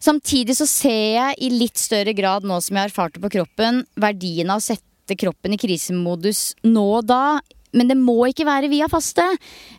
[0.01, 3.35] Samtidig så ser jeg i litt større grad nå som jeg har erfart det på
[3.37, 7.41] kroppen, verdien av å sette kroppen i krisemodus nå og da.
[7.77, 9.27] Men det må ikke være via faste.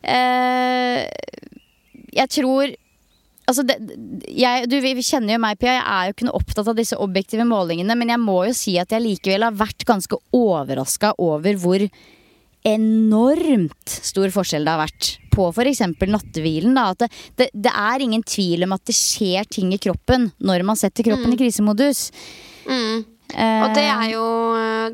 [0.02, 1.04] Eh,
[2.12, 2.78] jeg tror
[3.50, 3.74] Altså det,
[4.32, 5.74] jeg, du, vi kjenner jo meg, Pia.
[5.74, 7.98] Jeg er jo ikke noe opptatt av disse objektive målingene.
[8.00, 11.84] Men jeg må jo si at jeg likevel har vært ganske overraska over hvor
[12.62, 15.82] enormt stor forskjell det har vært på f.eks.
[16.00, 16.78] nattehvilen.
[16.78, 16.92] Da.
[16.94, 17.10] At det,
[17.40, 21.10] det, det, er ingen tvil om at det skjer ting i kroppen når man setter
[21.10, 21.36] kroppen mm.
[21.36, 22.08] i krisemodus.
[22.70, 23.04] Mm.
[23.32, 24.26] Og det er jo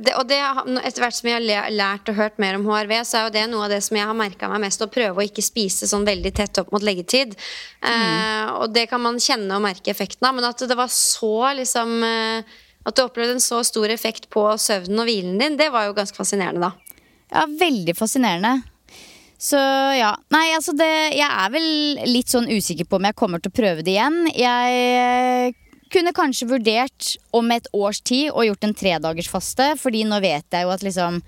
[0.03, 0.37] det, Og det,
[0.85, 3.45] etter hvert som jeg har lært og hørt mer om HRV, så er jo det
[3.49, 4.83] noe av det som jeg har merka meg mest.
[4.83, 7.33] Å prøve å ikke spise sånn veldig tett opp mot leggetid.
[7.81, 7.91] Mm.
[7.91, 10.37] Eh, og det kan man kjenne og merke effekten av.
[10.37, 11.99] Men at det var så liksom
[12.87, 15.95] At du opplevde en så stor effekt på søvnen og hvilen din, det var jo
[15.97, 17.01] ganske fascinerende, da.
[17.33, 18.61] Ja, veldig fascinerende.
[19.37, 19.59] Så
[19.97, 20.13] ja.
[20.33, 21.67] Nei, altså det Jeg er vel
[22.09, 24.23] litt sånn usikker på om jeg kommer til å prøve det igjen.
[24.33, 25.53] Jeg
[25.93, 30.45] kunne kanskje vurdert om et års tid å gjort en tredagers faste, fordi nå vet
[30.53, 31.21] jeg jo at liksom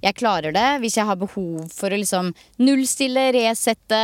[0.00, 0.68] jeg klarer det.
[0.80, 2.32] Hvis jeg har behov for å liksom
[2.62, 4.00] nullstille, resette,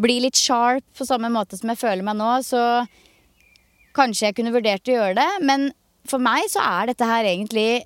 [0.00, 2.84] bli litt sharp på samme måte som jeg føler meg nå, så
[3.96, 5.30] kanskje jeg kunne vurdert å gjøre det.
[5.46, 5.70] Men
[6.08, 7.82] for meg så er dette her egentlig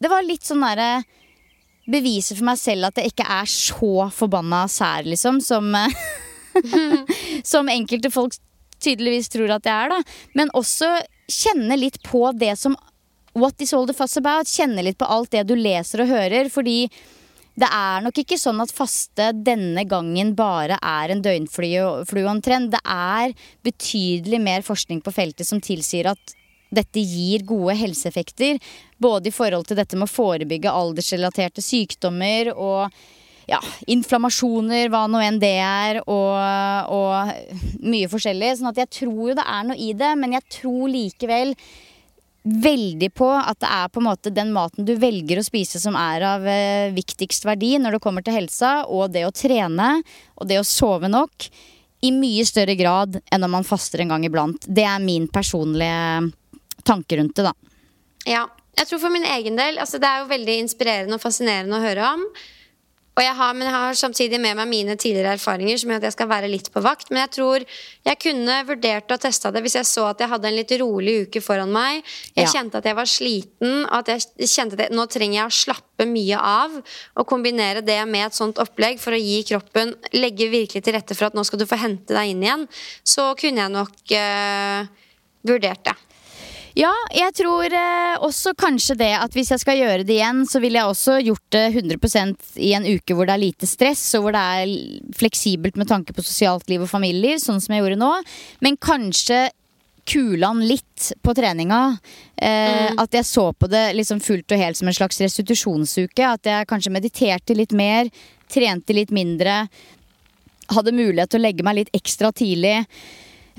[0.00, 1.02] Det var litt sånn derre
[1.90, 5.74] Beviset for meg selv at jeg ikke er så forbanna sær, liksom, som
[7.52, 8.38] Som enkelte folk
[8.82, 10.00] tydeligvis tror at jeg er, da.
[10.38, 10.90] Men også
[11.30, 12.76] kjenne litt på det som
[13.38, 14.50] What is all the fuss about?
[14.50, 16.48] Kjenne litt på alt det du leser og hører.
[16.50, 16.88] Fordi
[17.60, 22.72] det er nok ikke sånn at faste denne gangen bare er en døgnflueomtrend.
[22.74, 23.34] Det er
[23.66, 26.34] betydelig mer forskning på feltet som tilsier at
[26.74, 28.58] dette gir gode helseeffekter.
[28.98, 33.00] Både i forhold til dette med å forebygge aldersrelaterte sykdommer og
[33.50, 33.58] ja,
[33.90, 36.34] inflammasjoner, hva nå enn det er, og,
[36.94, 38.56] og mye forskjellig.
[38.60, 41.54] Sånn at jeg tror jo det er noe i det, men jeg tror likevel
[42.40, 45.96] veldig på at det er på en måte den maten du velger å spise som
[45.98, 49.90] er av eh, viktigst verdi når det kommer til helsa, og det å trene
[50.38, 51.50] og det å sove nok
[52.06, 54.64] i mye større grad enn om man faster en gang iblant.
[54.64, 56.30] Det er min personlige
[56.88, 57.76] tanke rundt det, da.
[58.28, 58.46] Ja.
[58.78, 61.82] Jeg tror for min egen del altså Det er jo veldig inspirerende og fascinerende å
[61.82, 62.22] høre om.
[63.18, 66.06] Og jeg har, men jeg har samtidig med meg mine tidligere erfaringer som gjør at
[66.06, 67.10] jeg skal være litt på vakt.
[67.10, 67.64] Men jeg tror
[68.06, 71.16] jeg kunne vurdert å teste det hvis jeg så at jeg hadde en litt rolig
[71.26, 72.06] uke foran meg.
[72.36, 72.52] Jeg ja.
[72.54, 75.58] kjente at jeg var sliten, og at jeg kjente at jeg, nå trenger jeg å
[75.58, 76.78] slappe mye av.
[77.18, 81.16] Og kombinere det med et sånt opplegg for å gi kroppen Legge virkelig til rette
[81.18, 82.68] for at nå skal du få hente deg inn igjen.
[83.04, 85.10] Så kunne jeg nok øh,
[85.50, 85.98] vurdert det.
[86.80, 90.62] Ja, jeg tror eh, også kanskje det at hvis jeg skal gjøre det igjen, så
[90.62, 94.24] ville jeg også gjort det 100% i en uke hvor det er lite stress, og
[94.24, 98.00] hvor det er fleksibelt med tanke på sosialt liv og familieliv, sånn som jeg gjorde
[98.00, 98.12] nå.
[98.64, 99.48] Men kanskje
[100.08, 101.80] kule han litt på treninga.
[102.36, 103.00] Eh, mm.
[103.02, 106.24] At jeg så på det liksom fullt og helt som en slags restitusjonsuke.
[106.24, 108.08] At jeg kanskje mediterte litt mer,
[108.50, 109.66] trente litt mindre.
[110.72, 112.78] Hadde mulighet til å legge meg litt ekstra tidlig.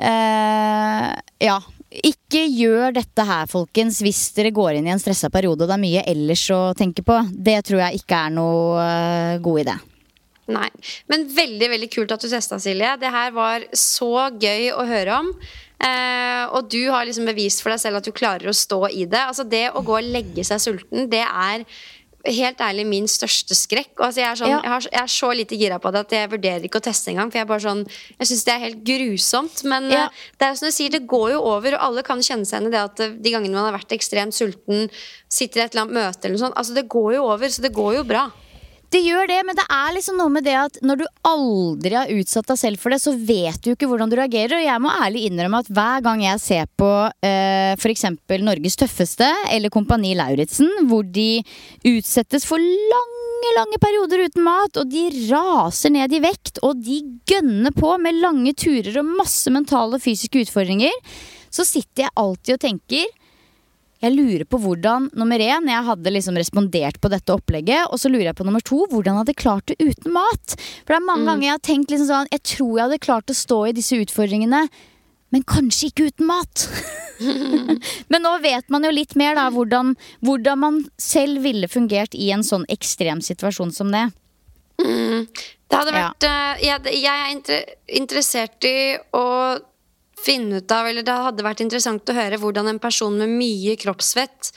[0.01, 1.07] Eh,
[1.45, 1.59] ja,
[1.91, 5.75] ikke gjør dette her, folkens, hvis dere går inn i en stressa periode og det
[5.75, 7.17] er mye ellers å tenke på.
[7.31, 9.75] Det tror jeg ikke er noe uh, god idé.
[10.51, 10.69] Nei.
[11.11, 12.95] Men veldig veldig kult at du testa, Silje.
[12.99, 15.29] Det her var så gøy å høre om.
[15.81, 19.05] Eh, og du har liksom bevist for deg selv at du klarer å stå i
[19.09, 19.21] det.
[19.21, 21.65] Altså Det å gå og legge seg sulten, det er
[22.25, 23.93] helt ærlig min største skrekk.
[23.97, 24.59] Altså, jeg, er sånn, ja.
[24.61, 27.11] jeg, har, jeg, er så lite gira på det at jeg vurderer ikke å teste
[27.13, 27.31] engang.
[27.33, 27.83] For jeg, bare sånn,
[28.17, 29.63] jeg syns det er helt grusomt.
[29.71, 30.05] Men ja.
[30.05, 32.59] uh, det er som du sier, det går jo over, og alle kan kjenne seg
[32.59, 34.87] igjen i det at uh, de gangene man har vært ekstremt sulten,
[35.31, 37.63] sitter i et eller annet møte eller noe sånt, altså det går jo over, så
[37.63, 38.25] det går jo bra.
[38.91, 42.09] Det gjør det, men det er liksom noe med det at når du aldri har
[42.11, 44.57] utsatt deg selv for det, så vet du ikke hvordan du reagerer.
[44.57, 46.89] Og jeg må ærlig innrømme at hver gang jeg ser på
[47.23, 48.03] eh, f.eks.
[48.43, 51.39] Norges tøffeste eller Kompani Lauritzen, hvor de
[51.87, 56.99] utsettes for lange, lange perioder uten mat, og de raser ned i vekt, og de
[57.31, 60.91] gønner på med lange turer og masse mentale og fysiske utfordringer,
[61.51, 63.07] så sitter jeg alltid og tenker
[64.01, 67.85] jeg lurer på hvordan nummer én, jeg hadde liksom respondert på dette opplegget.
[67.93, 70.55] Og så lurer jeg på nummer to, hvordan jeg hadde klart det uten mat.
[70.81, 71.29] For det er mange mm.
[71.29, 73.99] ganger jeg har tenkt liksom sånn Jeg tror jeg hadde klart å stå i disse
[74.01, 74.63] utfordringene,
[75.31, 76.65] men kanskje ikke uten mat.
[78.11, 79.93] men nå vet man jo litt mer, da, hvordan,
[80.25, 84.07] hvordan, man selv ville fungert i en sånn ekstrem situasjon som det.
[84.81, 85.29] Mm.
[85.71, 86.31] Det hadde vært ja.
[86.33, 87.67] uh, jeg, jeg, er
[88.01, 88.77] interessert i
[89.15, 89.25] å
[90.21, 93.75] finne ut av, eller Det hadde vært interessant å høre hvordan en person med mye
[93.81, 94.51] kroppsfett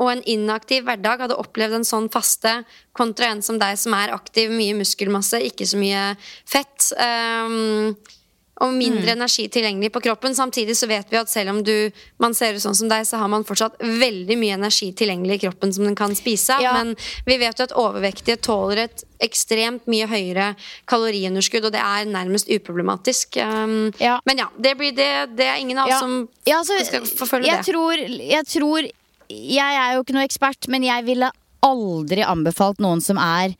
[0.00, 2.62] og en inaktiv hverdag hadde opplevd en sånn faste
[2.96, 6.04] kontra en som deg som er aktiv, mye muskelmasse, ikke så mye
[6.48, 6.88] fett.
[6.96, 7.92] Um,
[8.60, 9.16] og mindre mm.
[9.16, 10.34] energi tilgjengelig på kroppen.
[10.36, 11.90] Samtidig så vet vi at selv om du,
[12.20, 15.42] man ser ut sånn som deg, så har man fortsatt veldig mye energi tilgjengelig i
[15.46, 16.74] kroppen som den kan spise Ja.
[16.76, 16.92] Men
[17.26, 20.50] vi vet jo at overvektige tåler et ekstremt mye høyere
[20.90, 23.40] kaloriunderskudd, og det er nærmest uproblematisk.
[23.40, 24.18] Um, ja.
[24.28, 27.64] Men ja, det, blir det, det er ingen av oss som altså, skal forfølge det.
[27.70, 28.88] Tror, jeg tror
[29.30, 31.28] Jeg er jo ikke noe ekspert, men jeg ville
[31.64, 33.54] aldri anbefalt noen som er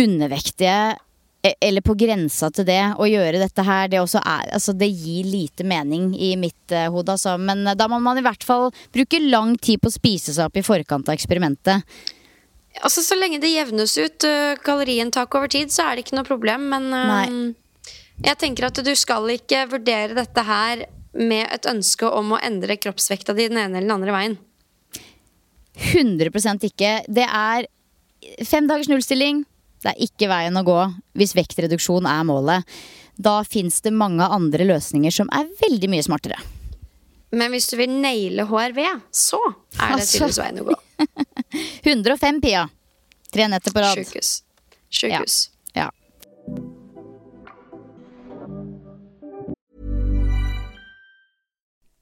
[0.00, 0.96] undervektige
[1.60, 5.66] eller på grensa til det, å gjøre dette her, det, er, altså det gir lite
[5.68, 7.14] mening i mitt uh, hode.
[7.14, 7.36] Altså.
[7.38, 10.48] Men uh, da må man i hvert fall bruke lang tid på å spise seg
[10.48, 11.84] opp i forkant av eksperimentet.
[12.84, 16.28] Altså Så lenge det jevnes ut uh, kaloriinntak over tid, så er det ikke noe
[16.28, 16.68] problem.
[16.72, 17.88] Men uh,
[18.24, 20.86] jeg tenker at du skal ikke vurdere dette her
[21.16, 24.38] med et ønske om å endre kroppsvekta di den ene eller den andre veien.
[25.76, 26.92] 100 ikke.
[27.08, 27.66] Det er
[28.48, 29.44] fem dagers nullstilling
[29.84, 30.78] det er ikke veien å gå
[31.18, 32.76] hvis vektreduksjon er målet.
[33.16, 36.38] Da fins det mange andre løsninger som er veldig mye smartere.
[37.36, 40.12] Men hvis du vil naile HRV, så er det altså.
[40.12, 40.76] tydeligvis veien å gå.
[41.92, 42.64] 105, Pia.
[43.32, 43.98] Tre netter på rad.
[43.98, 44.32] Sjukehus.
[44.88, 45.38] Sjukehus.
[45.50, 45.55] Ja.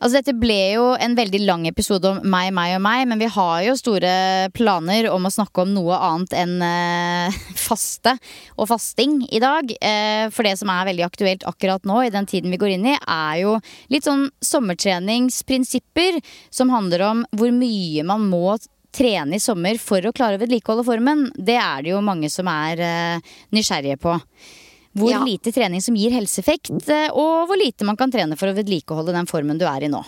[0.00, 3.28] Altså Dette ble jo en veldig lang episode om meg, meg og meg, men vi
[3.28, 4.12] har jo store
[4.56, 7.36] planer om å snakke om noe annet enn eh,
[7.68, 8.14] faste
[8.56, 9.68] og fasting i dag.
[9.76, 12.88] Eh, for det som er veldig aktuelt akkurat nå, i den tiden vi går inn
[12.94, 13.58] i, er jo
[13.92, 18.56] litt sånn sommertreningsprinsipper som handler om hvor mye man må
[18.96, 21.28] trene i sommer for å klare å vedlikeholde formen.
[21.36, 24.16] Det er det jo mange som er eh, nysgjerrige på.
[25.00, 25.24] Hvor Ja.
[25.24, 29.12] lite trening som gir helseeffekt, eh, og hvor lite man kan trene for å vedlikeholde
[29.16, 30.04] den formen du er i nå.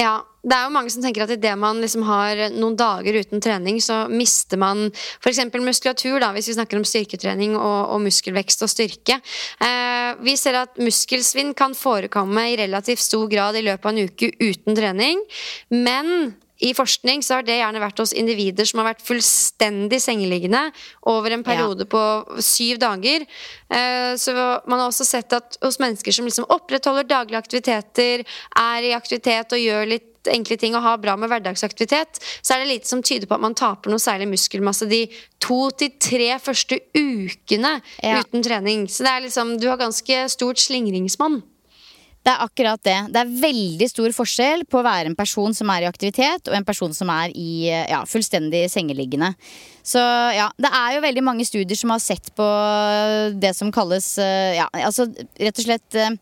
[0.00, 3.42] Ja, det er jo mange som tenker at idet man liksom har noen dager uten
[3.44, 4.86] trening, så mister man
[5.20, 5.42] f.eks.
[5.52, 9.20] muskulatur, da, hvis vi snakker om styrketrening og, og muskelvekst og styrke.
[9.62, 14.08] Eh, vi ser at muskelsvinn kan forekomme i relativt stor grad i løpet av en
[14.08, 15.20] uke uten trening,
[15.76, 16.32] men
[16.62, 20.60] i forskning så har det gjerne vært hos individer som har vært fullstendig sengeliggende
[21.10, 22.02] over en periode på
[22.42, 23.26] syv dager.
[23.72, 24.32] Eh, Så
[24.68, 28.24] man har også sett at hos mennesker som liksom opprettholder daglige aktiviteter,
[28.56, 32.62] er i aktivitet og gjør litt enkle ting og har bra med hverdagsaktivitet, så er
[32.62, 35.08] det lite som tyder på at man taper noe særlig muskelmasse de
[35.42, 38.20] to til tre første ukene Ja.
[38.20, 38.86] uten trening.
[38.86, 41.42] Så det er liksom, du har ganske stort slingringsmonn.
[42.22, 42.98] Det er akkurat det.
[43.10, 46.54] Det er veldig stor forskjell på å være en person som er i aktivitet, og
[46.54, 49.32] en person som er i ja, fullstendig sengeliggende.
[49.82, 49.98] Så
[50.36, 52.46] ja, det er jo veldig mange studier som har sett på
[53.42, 56.14] det som kalles eh, ja, altså rett og slett eh,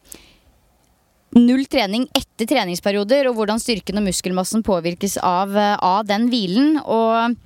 [1.31, 6.81] Null trening etter treningsperioder, og hvordan styrken og muskelmassen påvirkes av, eh, av den hvilen.
[6.83, 7.37] Og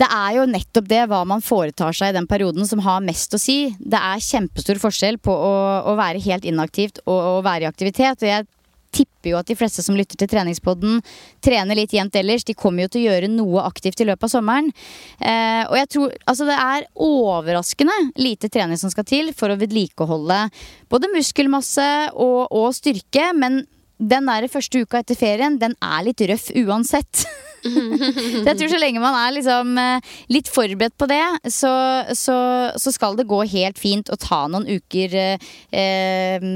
[0.00, 3.34] det er jo nettopp det hva man foretar seg i den perioden som har mest
[3.36, 3.74] å si.
[3.78, 5.54] Det er kjempestor forskjell på å,
[5.92, 8.24] å være helt inaktivt og å være i aktivitet.
[8.24, 8.48] Og jeg
[8.92, 11.00] tipper jo at de fleste som lytter til treningspodden,
[11.44, 12.44] trener litt jevnt ellers.
[12.48, 14.70] De kommer jo til å gjøre noe aktivt i løpet av sommeren.
[15.18, 19.58] Eh, og jeg tror altså det er overraskende lite trening som skal til for å
[19.60, 20.44] vedlikeholde
[20.92, 23.30] både muskelmasse og, og styrke.
[23.36, 23.62] Men
[24.02, 27.24] den der første uka etter ferien, den er litt røff uansett.
[28.46, 31.22] Jeg tror så lenge man er liksom eh, litt forberedt på det,
[31.54, 31.70] så,
[32.18, 32.38] så,
[32.74, 36.48] så skal det gå helt fint å ta noen uker eh, eh,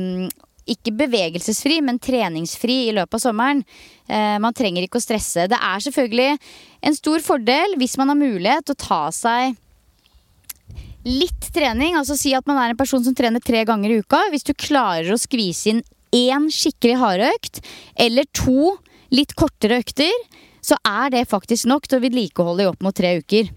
[0.66, 3.62] ikke bevegelsesfri, men treningsfri i løpet av sommeren.
[4.10, 5.46] Eh, man trenger ikke å stresse.
[5.50, 6.32] Det er selvfølgelig
[6.90, 9.54] en stor fordel hvis man har mulighet til å ta seg
[11.06, 11.94] litt trening.
[11.94, 14.24] Altså si at man er en person som trener tre ganger i uka.
[14.32, 15.84] Hvis du klarer å skvise inn
[16.14, 17.62] én skikkelig hardøkt,
[17.98, 18.76] eller to
[19.14, 20.12] litt kortere økter,
[20.66, 23.50] så er det faktisk nok til å vedlikeholde i opp mot tre uker.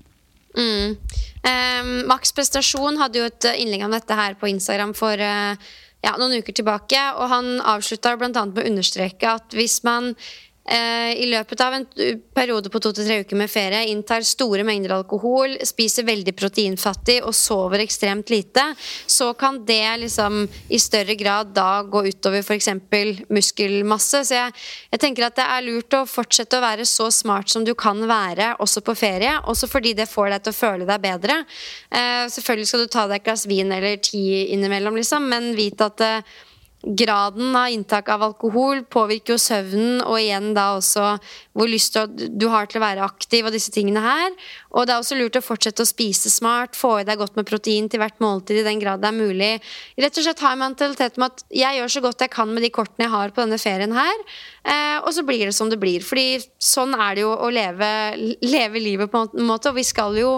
[0.58, 0.98] Mm.
[1.46, 5.70] Um, Max Prestasjon hadde jo et eh, innlegg om dette her på Instagram for eh,
[6.06, 7.00] ja, noen uker tilbake.
[7.18, 8.32] Og han avslutta bl.a.
[8.34, 10.14] med å understreke at hvis man
[10.70, 11.86] i løpet av en
[12.36, 17.20] periode på to til tre uker med ferie inntar store mengder alkohol, spiser veldig proteinfattig
[17.26, 18.64] og sover ekstremt lite,
[19.10, 22.70] så kan det liksom i større grad da gå utover f.eks.
[23.30, 24.24] muskelmasse.
[24.28, 24.54] Så jeg,
[24.94, 28.02] jeg tenker at det er lurt å fortsette å være så smart som du kan
[28.10, 31.42] være også på ferie, også fordi det får deg til å føle deg bedre.
[31.90, 35.82] Eh, selvfølgelig skal du ta deg et glass vin eller ti innimellom, liksom, men vit
[35.84, 36.38] at eh,
[36.82, 41.18] graden av inntak av alkohol påvirker jo søvnen, og igjen da også
[41.58, 44.32] hvor lyst du har til å være aktiv og disse tingene her.
[44.72, 47.50] Og det er også lurt å fortsette å spise smart, få i deg godt med
[47.50, 49.52] protein til hvert måltid i den grad det er mulig.
[50.00, 52.64] Rett og slett ha en mentalitet med at jeg gjør så godt jeg kan med
[52.64, 54.26] de kortene jeg har på denne ferien her,
[54.64, 56.06] eh, og så blir det som det blir.
[56.06, 57.92] Fordi sånn er det jo å leve,
[58.46, 60.38] leve livet på en måte, og vi skal jo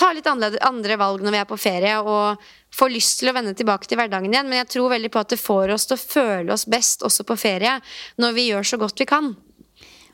[0.00, 3.52] ta litt andre valg når vi er på ferie og får lyst til å vende
[3.56, 4.48] tilbake til hverdagen igjen.
[4.48, 7.26] Men jeg tror veldig på at det får oss til å føle oss best også
[7.28, 7.76] på ferie
[8.20, 9.34] når vi gjør så godt vi kan.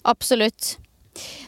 [0.07, 0.77] Absolutt.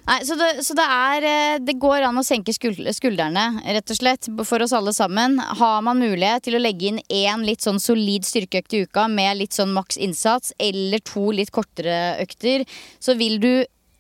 [0.09, 3.99] Nei, så det, så det, er eh, Det går an å senke skuldrene, rett og
[3.99, 5.37] slett, for oss alle sammen.
[5.61, 9.43] Har man mulighet til å legge inn én litt sånn solid styrkeøkt i uka med
[9.43, 12.65] litt sånn maks innsats, eller to litt kortere økter,
[13.05, 13.53] så vil du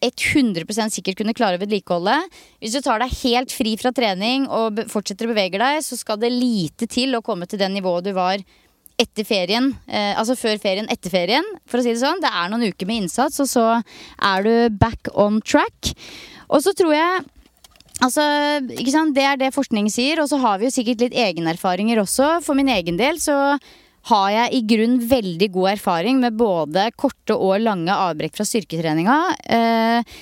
[0.06, 2.14] 100% sikkert kunne klare å vedlikeholde.
[2.62, 6.20] Hvis du tar deg helt fri fra trening og fortsetter å bevege deg, så skal
[6.22, 8.42] det lite til å komme til det nivået du var
[8.98, 9.72] etter ferien.
[9.86, 12.22] Eh, altså før ferien, etter ferien, for å si det sånn.
[12.22, 15.92] Det er noen uker med innsats, og så er du back on track.
[16.48, 17.26] Og så tror jeg
[17.98, 18.22] Altså,
[18.78, 19.10] ikke sant?
[19.16, 22.28] Det er det forskning sier, og så har vi jo sikkert litt egenerfaringer også.
[22.46, 23.34] For min egen del så
[24.08, 29.16] har jeg i grunn veldig god erfaring med både korte og lange avbrekk fra styrketreninga.
[29.44, 30.18] Eh,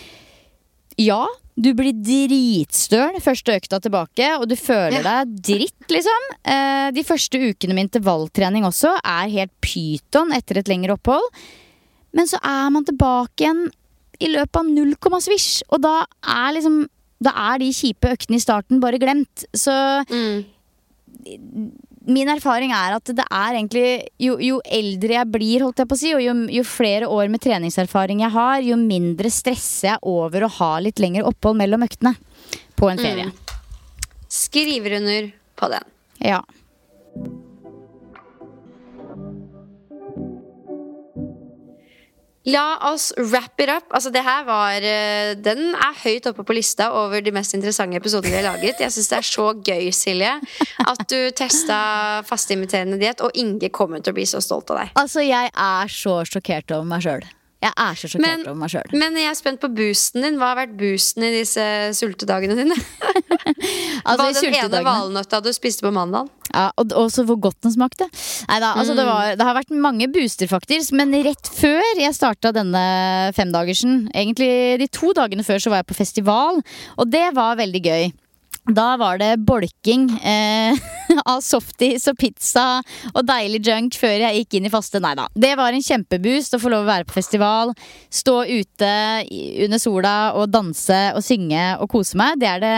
[1.06, 1.20] ja,
[1.56, 5.20] du blir dritstøl første økta tilbake, og du føler ja.
[5.20, 6.26] deg dritt, liksom.
[6.42, 11.30] Eh, de første ukene med intervalltrening også er helt pyton etter et lengre opphold.
[12.16, 13.66] Men så er man tilbake igjen
[14.24, 18.36] i løpet av null komma svisj, og da er liksom Da er de kjipe øktene
[18.36, 19.46] i starten bare glemt.
[19.56, 19.72] Så
[20.04, 20.44] mm
[22.07, 23.86] min erfaring er at det er egentlig
[24.22, 27.32] jo, jo, eldre jeg blir, holdt jeg på å si, og jo, jo, flere år
[27.32, 31.86] med treningserfaring jeg har, jo mindre stresser jeg over å ha litt lengre opphold mellom
[31.86, 32.14] øktene
[32.78, 33.30] på en ferie.
[33.30, 33.59] Mm.
[34.36, 35.92] Skriver under på den.
[36.22, 36.42] Ja.
[42.47, 43.88] La oss wrap it up.
[43.90, 47.99] Altså, det her var eh, Den er høyt oppe på lista over de mest interessante
[47.99, 48.82] episodene vi har laget.
[48.82, 50.34] Jeg syns det er så gøy, Silje,
[50.86, 51.78] at du testa
[52.28, 54.94] fasteimiterende diett, og Inge kommer til å bli så stolt av deg.
[55.01, 57.26] Altså, jeg er så sjokkert over meg sjøl.
[57.66, 58.94] Jeg er så sjokkert over meg sjøl.
[58.94, 60.38] Men jeg er spent på boosten din.
[60.38, 61.64] Hva har vært boosten i disse
[61.99, 62.76] sultedagene dine?
[64.07, 66.30] altså, Hva den ene valnøtta du spiste på mandag?
[66.57, 68.09] Ja, og også hvor godt den smakte.
[68.48, 69.00] Neida, altså, mm.
[69.00, 70.94] det, var, det, har vært mange booster, faktisk.
[70.96, 72.84] Men rett før jeg starta denne
[73.36, 76.62] femdagersen, egentlig de to dagene før, så var jeg på festival.
[76.96, 78.09] Og det var veldig gøy.
[78.66, 80.74] Da var det bolking eh,
[81.30, 82.80] av softis og pizza
[83.12, 84.98] og deilig junk før jeg gikk inn i faste.
[85.02, 85.28] Nei da.
[85.34, 87.74] Det var en kjempeboost å få lov å være på festival,
[88.10, 88.92] stå ute
[89.66, 92.40] under sola og danse og synge og kose meg.
[92.42, 92.76] Det er det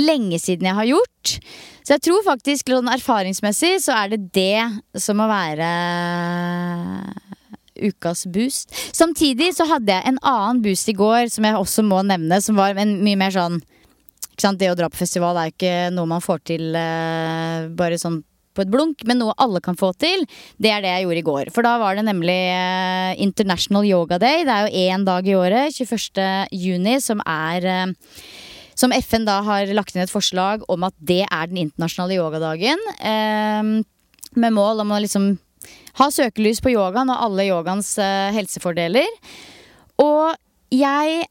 [0.00, 1.36] lenge siden jeg har gjort.
[1.82, 5.70] Så jeg tror faktisk sånn erfaringsmessig så er det det som må være
[7.82, 8.74] ukas boost.
[8.94, 12.58] Samtidig så hadde jeg en annen boost i går som jeg også må nevne, som
[12.58, 13.62] var en mye mer sånn
[14.36, 18.22] det å dra på festival er jo ikke noe man får til uh, bare sånn
[18.52, 20.26] på et blunk, men noe alle kan få til.
[20.60, 21.50] Det er det jeg gjorde i går.
[21.54, 24.44] For da var det nemlig uh, International Yoga Day.
[24.44, 26.50] Det er jo én dag i året, 21.
[26.52, 28.18] juni, som er uh,
[28.76, 32.80] som FN da har lagt inn et forslag om at det er den internasjonale yogadagen.
[34.32, 35.26] med mål om å liksom
[36.00, 37.98] ha søkelys på yogaen og alle yogaens
[38.32, 39.04] helsefordeler.
[40.00, 40.32] Og
[40.72, 41.28] jeg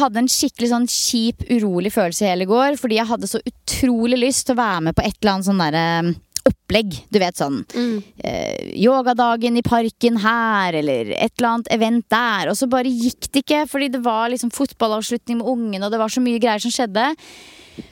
[0.00, 2.78] hadde en skikkelig sånn kjip, urolig følelse hele går.
[2.80, 5.62] Fordi jeg hadde så utrolig lyst til å være med på et eller annet sånn
[5.64, 6.14] derre um,
[6.48, 6.96] opplegg.
[7.12, 7.96] Du vet sånn mm.
[8.24, 12.52] eh, Yogadagen i parken her, eller et eller annet event der.
[12.52, 16.00] Og så bare gikk det ikke, fordi det var liksom fotballavslutning med ungen, og det
[16.00, 17.10] var så mye greier som skjedde.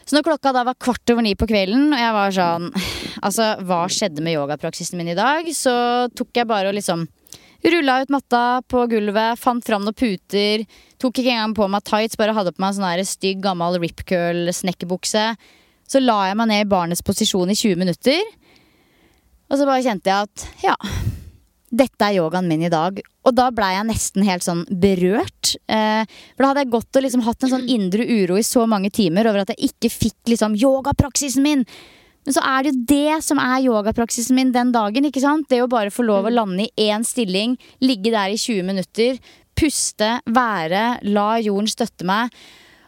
[0.07, 2.69] Så når klokka da var kvart over ni på kvelden, og jeg var sånn
[3.27, 5.47] Altså, hva skjedde med yogapraksisen min i dag?
[5.55, 5.73] Så
[6.17, 7.05] tok jeg bare og liksom
[7.63, 10.65] Rulla ut matta på gulvet, fant fram noen puter.
[10.99, 15.27] Tok ikke engang på meg tights, bare hadde på meg en sånn stygg, gammel ripcurl-snekkerbukse.
[15.87, 18.23] Så la jeg meg ned i barnets posisjon i 20 minutter.
[19.53, 20.77] Og så bare kjente jeg at ja,
[21.73, 22.99] dette er yogaen min i dag.
[23.23, 25.55] Og da blei jeg nesten helt sånn berørt.
[25.71, 26.03] Eh,
[26.35, 28.91] for da hadde jeg gått og liksom hatt en sånn indre uro i så mange
[28.95, 31.67] timer over at jeg ikke fikk liksom yogapraksisen min.
[32.25, 35.07] Men så er det jo det som er yogapraksisen min den dagen.
[35.09, 35.49] ikke sant?
[35.51, 36.37] Det å bare få lov å mm.
[36.37, 39.19] lande i én stilling, ligge der i 20 minutter,
[39.59, 42.33] puste, være, la jorden støtte meg.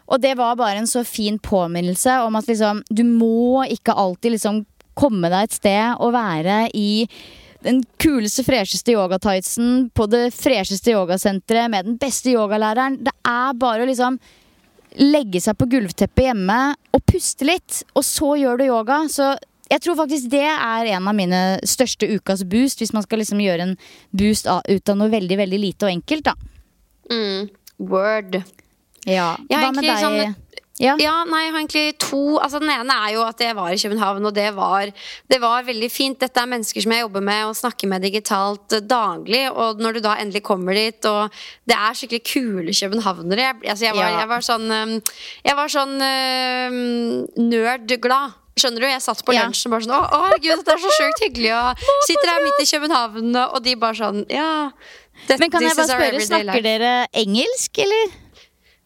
[0.05, 4.37] Og det var bare en så fin påminnelse om at liksom, du må ikke alltid
[4.37, 4.63] liksom
[4.95, 7.07] komme deg et sted og være i
[7.65, 13.01] den kuleste, fresheste yogatightsen på det fresheste yogasenteret med den beste yogalæreren.
[13.07, 14.21] Det er bare å liksom
[15.01, 16.59] legge seg på gulvteppet hjemme
[16.95, 19.01] og puste litt, og så gjør du yoga.
[19.11, 19.33] Så
[19.71, 23.41] jeg tror faktisk det er en av mine største ukas boost, hvis man skal liksom
[23.43, 23.77] gjøre en
[24.15, 26.35] boost ut av noe veldig, veldig lite og enkelt, da.
[27.11, 27.51] Mm.
[27.91, 28.43] Word.
[29.05, 29.35] Ja.
[29.51, 29.99] Jeg Hva med deg?
[30.01, 30.37] sånn-
[30.83, 30.97] ja.
[30.99, 33.79] Ja, nei, jeg har egentlig to altså Den ene er jo at jeg var i
[33.79, 34.91] København, og det var,
[35.31, 36.19] det var veldig fint.
[36.19, 39.45] Dette er mennesker som jeg jobber med og snakker med digitalt eh, daglig.
[39.53, 41.31] Og når du da endelig kommer dit, og
[41.71, 44.19] det er skikkelig kule københavnere Jeg, altså, jeg, var, Ja.
[44.19, 44.97] jeg var sånn um,
[45.47, 46.81] Jeg var sånn um,
[47.39, 48.35] nerdglad.
[48.59, 48.87] Skjønner du?
[48.87, 51.55] Jeg satt på lunsjen og bare sånn Å, å, herregud, dette er så sjukt hyggelig.
[51.55, 54.51] Og sitter her midt i København, og de bare sånn Ja.
[55.29, 56.67] det- Men kan jeg bare spørre, snakker life.
[56.67, 56.93] dere
[57.25, 58.21] engelsk, eller?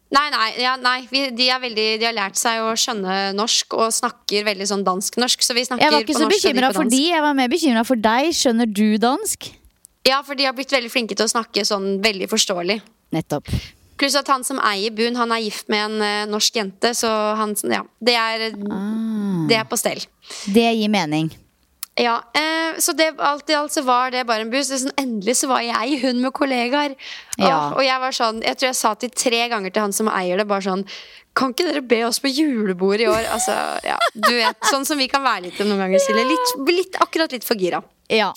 [0.09, 3.75] Nei, nei, ja, nei vi, de, er veldig, de har lært seg å skjønne norsk
[3.77, 5.45] og snakker veldig sånn dansk-norsk.
[5.45, 7.83] Så vi snakker Jeg var ikke på så bekymra for de, jeg var mer bekymra
[7.85, 8.31] for deg.
[8.37, 9.51] Skjønner du dansk?
[10.09, 12.79] Ja, for de har blitt veldig flinke til å snakke sånn veldig forståelig.
[13.13, 13.53] Nettopp.
[13.99, 17.11] Pluss at han som eier Bun, han er gift med en uh, norsk jente, så
[17.37, 19.45] han Ja, det er, Ah.
[19.51, 20.01] det er på stell.
[20.47, 21.29] Det gir mening.
[21.99, 24.71] Ja, eh, så det, alt i alt så var det bare en buss.
[24.71, 26.95] Sånn, endelig så var jeg hun med kollegaer.
[27.37, 27.49] Ja.
[27.49, 30.11] Og, og jeg var sånn, jeg tror jeg sa til tre ganger til han som
[30.13, 30.85] eier det, bare sånn
[31.39, 33.29] Kan ikke dere be oss på julebord i år?
[33.31, 33.55] Altså,
[33.87, 36.27] ja, du vet, Sånn som vi kan være litt noen ganger, Silje.
[36.27, 37.83] Litt, litt, akkurat litt for gira.
[38.11, 38.33] Ja.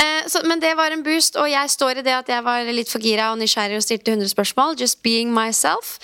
[0.00, 2.68] Eh, så, men det var en boost, og jeg står i det at jeg var
[2.72, 4.78] litt for gira og nysgjerrig og stilte 100 spørsmål.
[4.80, 5.98] Just being myself.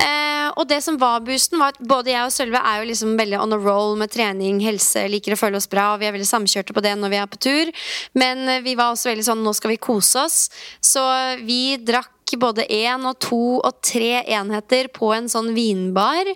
[0.00, 3.16] Eh, og det som var boosten, var at både jeg og Sølve er jo liksom
[3.20, 6.16] veldig on a roll med trening, helse, liker å føle oss bra, og vi er
[6.16, 7.72] veldig samkjørte på det når vi er på tur.
[8.18, 10.42] Men eh, vi var også veldig sånn nå skal vi kose oss.
[10.80, 11.04] Så
[11.44, 16.30] vi drakk både én og to og tre enheter på en sånn vinbar.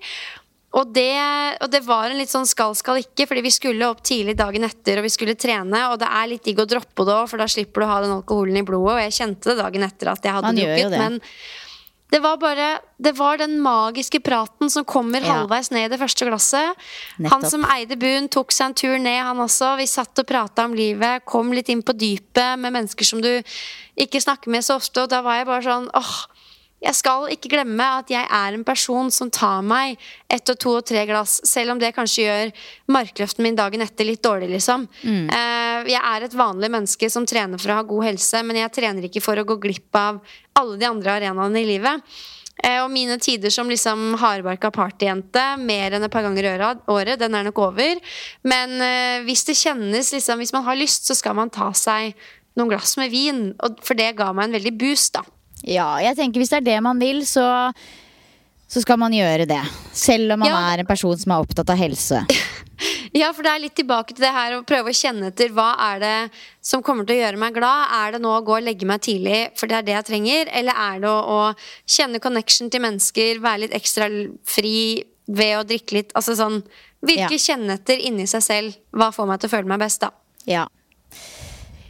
[0.76, 4.02] Og det, og det var en litt sånn skal, skal ikke, fordi vi skulle opp
[4.04, 5.86] tidlig dagen etter og vi skulle trene.
[5.92, 8.00] Og det er litt digg å droppe det òg, for da slipper du å ha
[8.04, 8.92] den alkoholen i blodet.
[8.98, 10.90] Og jeg kjente det dagen etter at jeg hadde Man drukket.
[10.92, 10.98] det.
[11.00, 11.16] Men
[12.12, 12.66] det var bare
[13.02, 15.40] Det var den magiske praten som kommer Ja.
[15.40, 16.76] halvveis ned i det første glasset.
[17.18, 17.32] Nettopp.
[17.32, 19.76] Han som eide buen, tok seg en tur ned, han også.
[19.80, 23.42] Vi satt og prata om livet, kom litt inn på dypet med mennesker som du
[23.98, 26.14] ikke snakker med så ofte, og da var jeg bare sånn åh,
[26.84, 29.96] jeg skal ikke glemme at jeg er en person som tar meg
[30.32, 32.52] ett og to og tre glass, selv om det kanskje gjør
[32.92, 34.86] markløften min dagen etter litt dårlig, liksom.
[35.02, 35.26] Mm.
[35.88, 39.08] jeg er et vanlig menneske som trener for å ha god helse, men jeg trener
[39.08, 40.20] ikke for å gå glipp av
[40.56, 42.16] alle de andre arenaene i livet.
[42.64, 46.54] Eh, og mine tider som liksom hardbarka partyjente mer enn et par ganger i
[46.92, 48.00] året, den er nok over.
[48.48, 52.16] Men eh, hvis det kjennes liksom, Hvis man har lyst, så skal man ta seg
[52.56, 53.50] noen glass med vin.
[53.84, 55.24] For det ga meg en veldig boost, da.
[55.64, 57.46] Ja, jeg tenker hvis det er det man vil, så,
[58.68, 59.62] så skal man gjøre det.
[59.96, 60.58] Selv om man Ja.
[60.74, 62.24] er en person som er opptatt av helse.
[63.16, 65.70] Ja, for det er litt tilbake til det her å prøve å kjenne etter hva
[65.80, 66.30] er det
[66.60, 67.86] som kommer til å gjøre meg glad.
[67.96, 70.50] Er det nå å gå og legge meg tidlig, for det er det jeg trenger?
[70.52, 74.10] Eller er det å, å kjenne connection til mennesker, være litt ekstra
[74.44, 74.74] fri
[75.24, 76.12] ved å drikke litt?
[76.18, 76.60] Altså sånn
[77.06, 80.12] Virkelig kjenne etter inni seg selv hva får meg til å føle meg best, da.
[80.44, 80.66] Ja.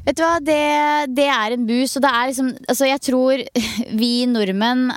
[0.06, 0.60] Vet du hva, det,
[1.16, 3.42] det er en boost, og det er liksom Altså, jeg tror
[4.02, 4.92] vi nordmenn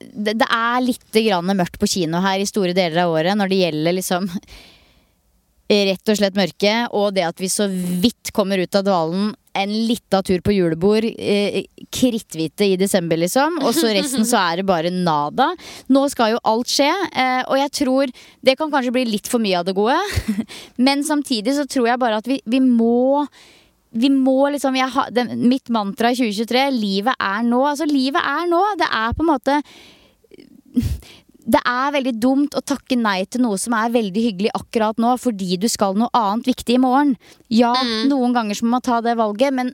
[0.00, 3.50] det, det er litt grann mørkt på kino her i store deler av året når
[3.52, 4.28] det gjelder liksom
[5.90, 9.28] rett og slett mørke, og det at vi så vidt kommer ut av dvalen
[9.60, 13.58] en lita tur på julebord, eh, kritthvite i desember, liksom.
[13.64, 15.50] Og så resten så er det bare nada.
[15.90, 18.12] Nå skal jo alt skje, eh, og jeg tror
[18.46, 19.98] det kan kanskje bli litt for mye av det gode.
[20.86, 23.26] Men samtidig så tror jeg bare at vi, vi må
[23.90, 27.64] vi må liksom jeg har, det, Mitt mantra i 2023 livet er nå.
[27.72, 28.60] Altså, livet er nå.
[28.78, 29.58] Det er på en måte
[31.50, 35.16] det er veldig dumt å takke nei til noe som er veldig hyggelig akkurat nå,
[35.18, 37.14] fordi du skal noe annet viktig i morgen.
[37.50, 37.72] Ja,
[38.10, 39.72] noen ganger så må man ta det valget, men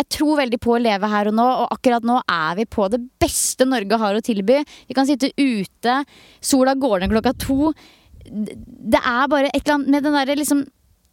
[0.00, 2.88] jeg tror veldig på å leve her og nå, og akkurat nå er vi på
[2.90, 4.62] det beste Norge har å tilby.
[4.88, 6.00] Vi kan sitte ute,
[6.40, 7.72] sola går ned klokka to.
[8.24, 10.64] Det er bare et eller annet med den derre liksom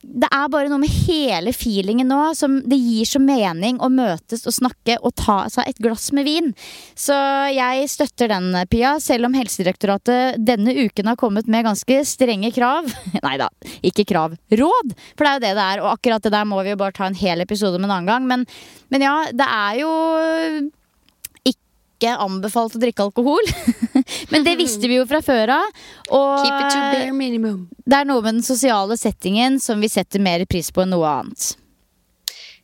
[0.07, 4.45] det er bare noe med hele feelingen nå som det gir så mening å møtes
[4.47, 6.53] og snakke og ta seg et glass med vin.
[6.95, 7.15] Så
[7.51, 12.87] jeg støtter den, Pia, selv om Helsedirektoratet denne uken har kommet med ganske strenge krav.
[13.25, 13.49] Nei da,
[13.85, 14.37] ikke krav.
[14.47, 14.95] Råd!
[15.17, 16.95] For det er jo det det er, og akkurat det der må vi jo bare
[16.95, 18.31] ta en hel episode med en annen gang.
[18.31, 18.47] Men,
[18.93, 19.91] men ja, det er jo
[21.51, 23.51] ikke anbefalt å drikke alkohol.
[24.33, 25.69] Men det visste vi jo fra før av.
[26.09, 27.61] Og Keep it to bare minimum.
[27.85, 31.07] det er noe med den sosiale settingen som vi setter mer pris på enn noe
[31.07, 31.53] annet.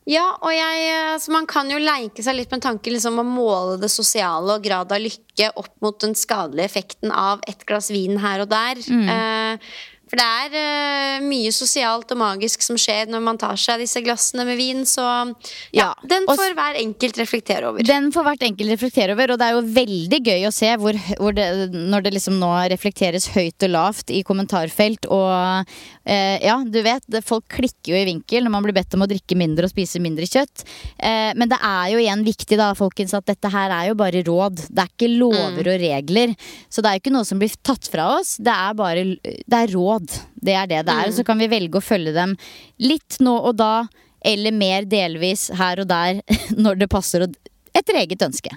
[0.04, 3.78] Ja, og jeg, altså man kan jo leike seg litt med tanken liksom, å måle
[3.80, 8.20] det sosiale og grad av lykke opp mot den skadelige effekten av et glass vin
[8.20, 8.82] her og der.
[8.84, 9.08] Mm.
[9.08, 9.72] Eh,
[10.10, 14.02] for det er uh, mye sosialt og magisk som skjer når man tar seg disse
[14.04, 14.84] glassene med vin.
[14.88, 15.32] Så ja,
[15.80, 17.86] ja den får hver enkelt reflektere over.
[17.86, 20.98] Den får hvert enkelt reflektere over, og det er jo veldig gøy å se hvor,
[21.18, 25.08] hvor det, når det liksom nå reflekteres høyt og lavt i kommentarfelt.
[25.08, 25.74] Og
[26.08, 29.04] uh, ja, du vet, det, folk klikker jo i vinkel når man blir bedt om
[29.04, 30.64] å drikke mindre og spise mindre kjøtt.
[30.98, 34.22] Eh, men det er jo igjen viktig da, folkens, at dette her er jo bare
[34.26, 34.66] råd.
[34.68, 35.72] Det er ikke lover mm.
[35.72, 36.34] og regler.
[36.68, 38.36] Så det er jo ikke noe som blir tatt fra oss.
[38.42, 40.16] Det er bare det er råd.
[40.34, 41.10] Det er det det er.
[41.10, 41.16] Mm.
[41.18, 42.36] Så kan vi velge å følge dem
[42.82, 43.86] litt nå og da,
[44.24, 46.22] eller mer delvis her og der
[46.64, 47.26] når det passer
[47.74, 48.56] etter eget ønske.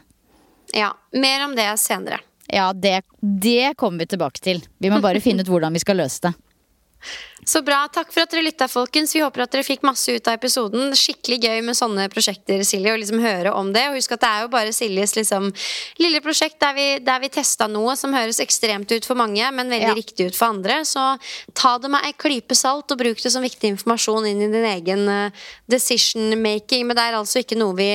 [0.76, 0.94] Ja.
[1.16, 2.20] Mer om det senere.
[2.48, 4.62] Ja, det, det kommer vi tilbake til.
[4.80, 6.34] Vi må bare finne ut hvordan vi skal løse det.
[7.48, 7.86] Så bra.
[7.88, 9.14] Takk for at dere lytta, folkens.
[9.16, 10.92] Vi håper at dere fikk masse ut av episoden.
[11.00, 13.86] Skikkelig gøy med sånne prosjekter, Silje, og liksom høre om det.
[13.88, 15.48] Og husk at det er jo bare Siljes liksom,
[16.02, 19.72] lille prosjekt der vi, der vi testa noe som høres ekstremt ut for mange, men
[19.72, 19.96] veldig ja.
[19.96, 20.82] riktig ut for andre.
[20.84, 21.06] Så
[21.56, 24.68] ta det med ei klype salt, og bruk det som viktig informasjon inn i din
[24.74, 26.84] egen uh, decision making.
[26.90, 27.92] Men det er altså ikke noe vi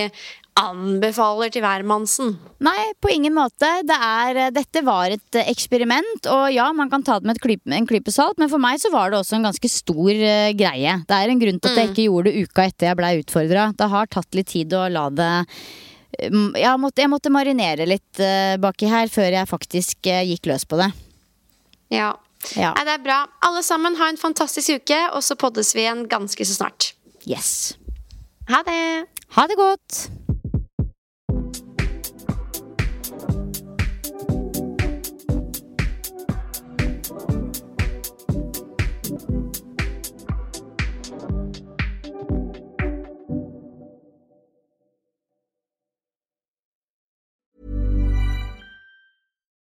[0.59, 2.34] anbefaler til hvermannsen.
[2.62, 3.68] Nei, på ingen måte.
[3.88, 7.40] Det er, eh, dette var et eh, eksperiment, og ja, man kan ta det med
[7.40, 10.50] klype, en klype salt, men for meg så var det også en ganske stor uh,
[10.53, 10.98] greie.
[11.09, 11.94] Det er en grunn til at jeg mm.
[11.94, 13.70] ikke gjorde det uka etter jeg blei utfordra.
[13.78, 15.32] Det har tatt litt tid å la det
[16.12, 20.68] jeg måtte, jeg måtte marinere litt uh, baki her før jeg faktisk uh, gikk løs
[20.68, 20.90] på det.
[21.92, 22.12] Ja.
[22.53, 22.74] ja.
[22.76, 23.22] Nei, det er bra.
[23.48, 26.92] Alle sammen, ha en fantastisk uke, og så poddes vi igjen ganske så snart.
[27.24, 27.78] Yes.
[28.50, 28.82] Ha det.
[29.32, 30.03] Ha det godt.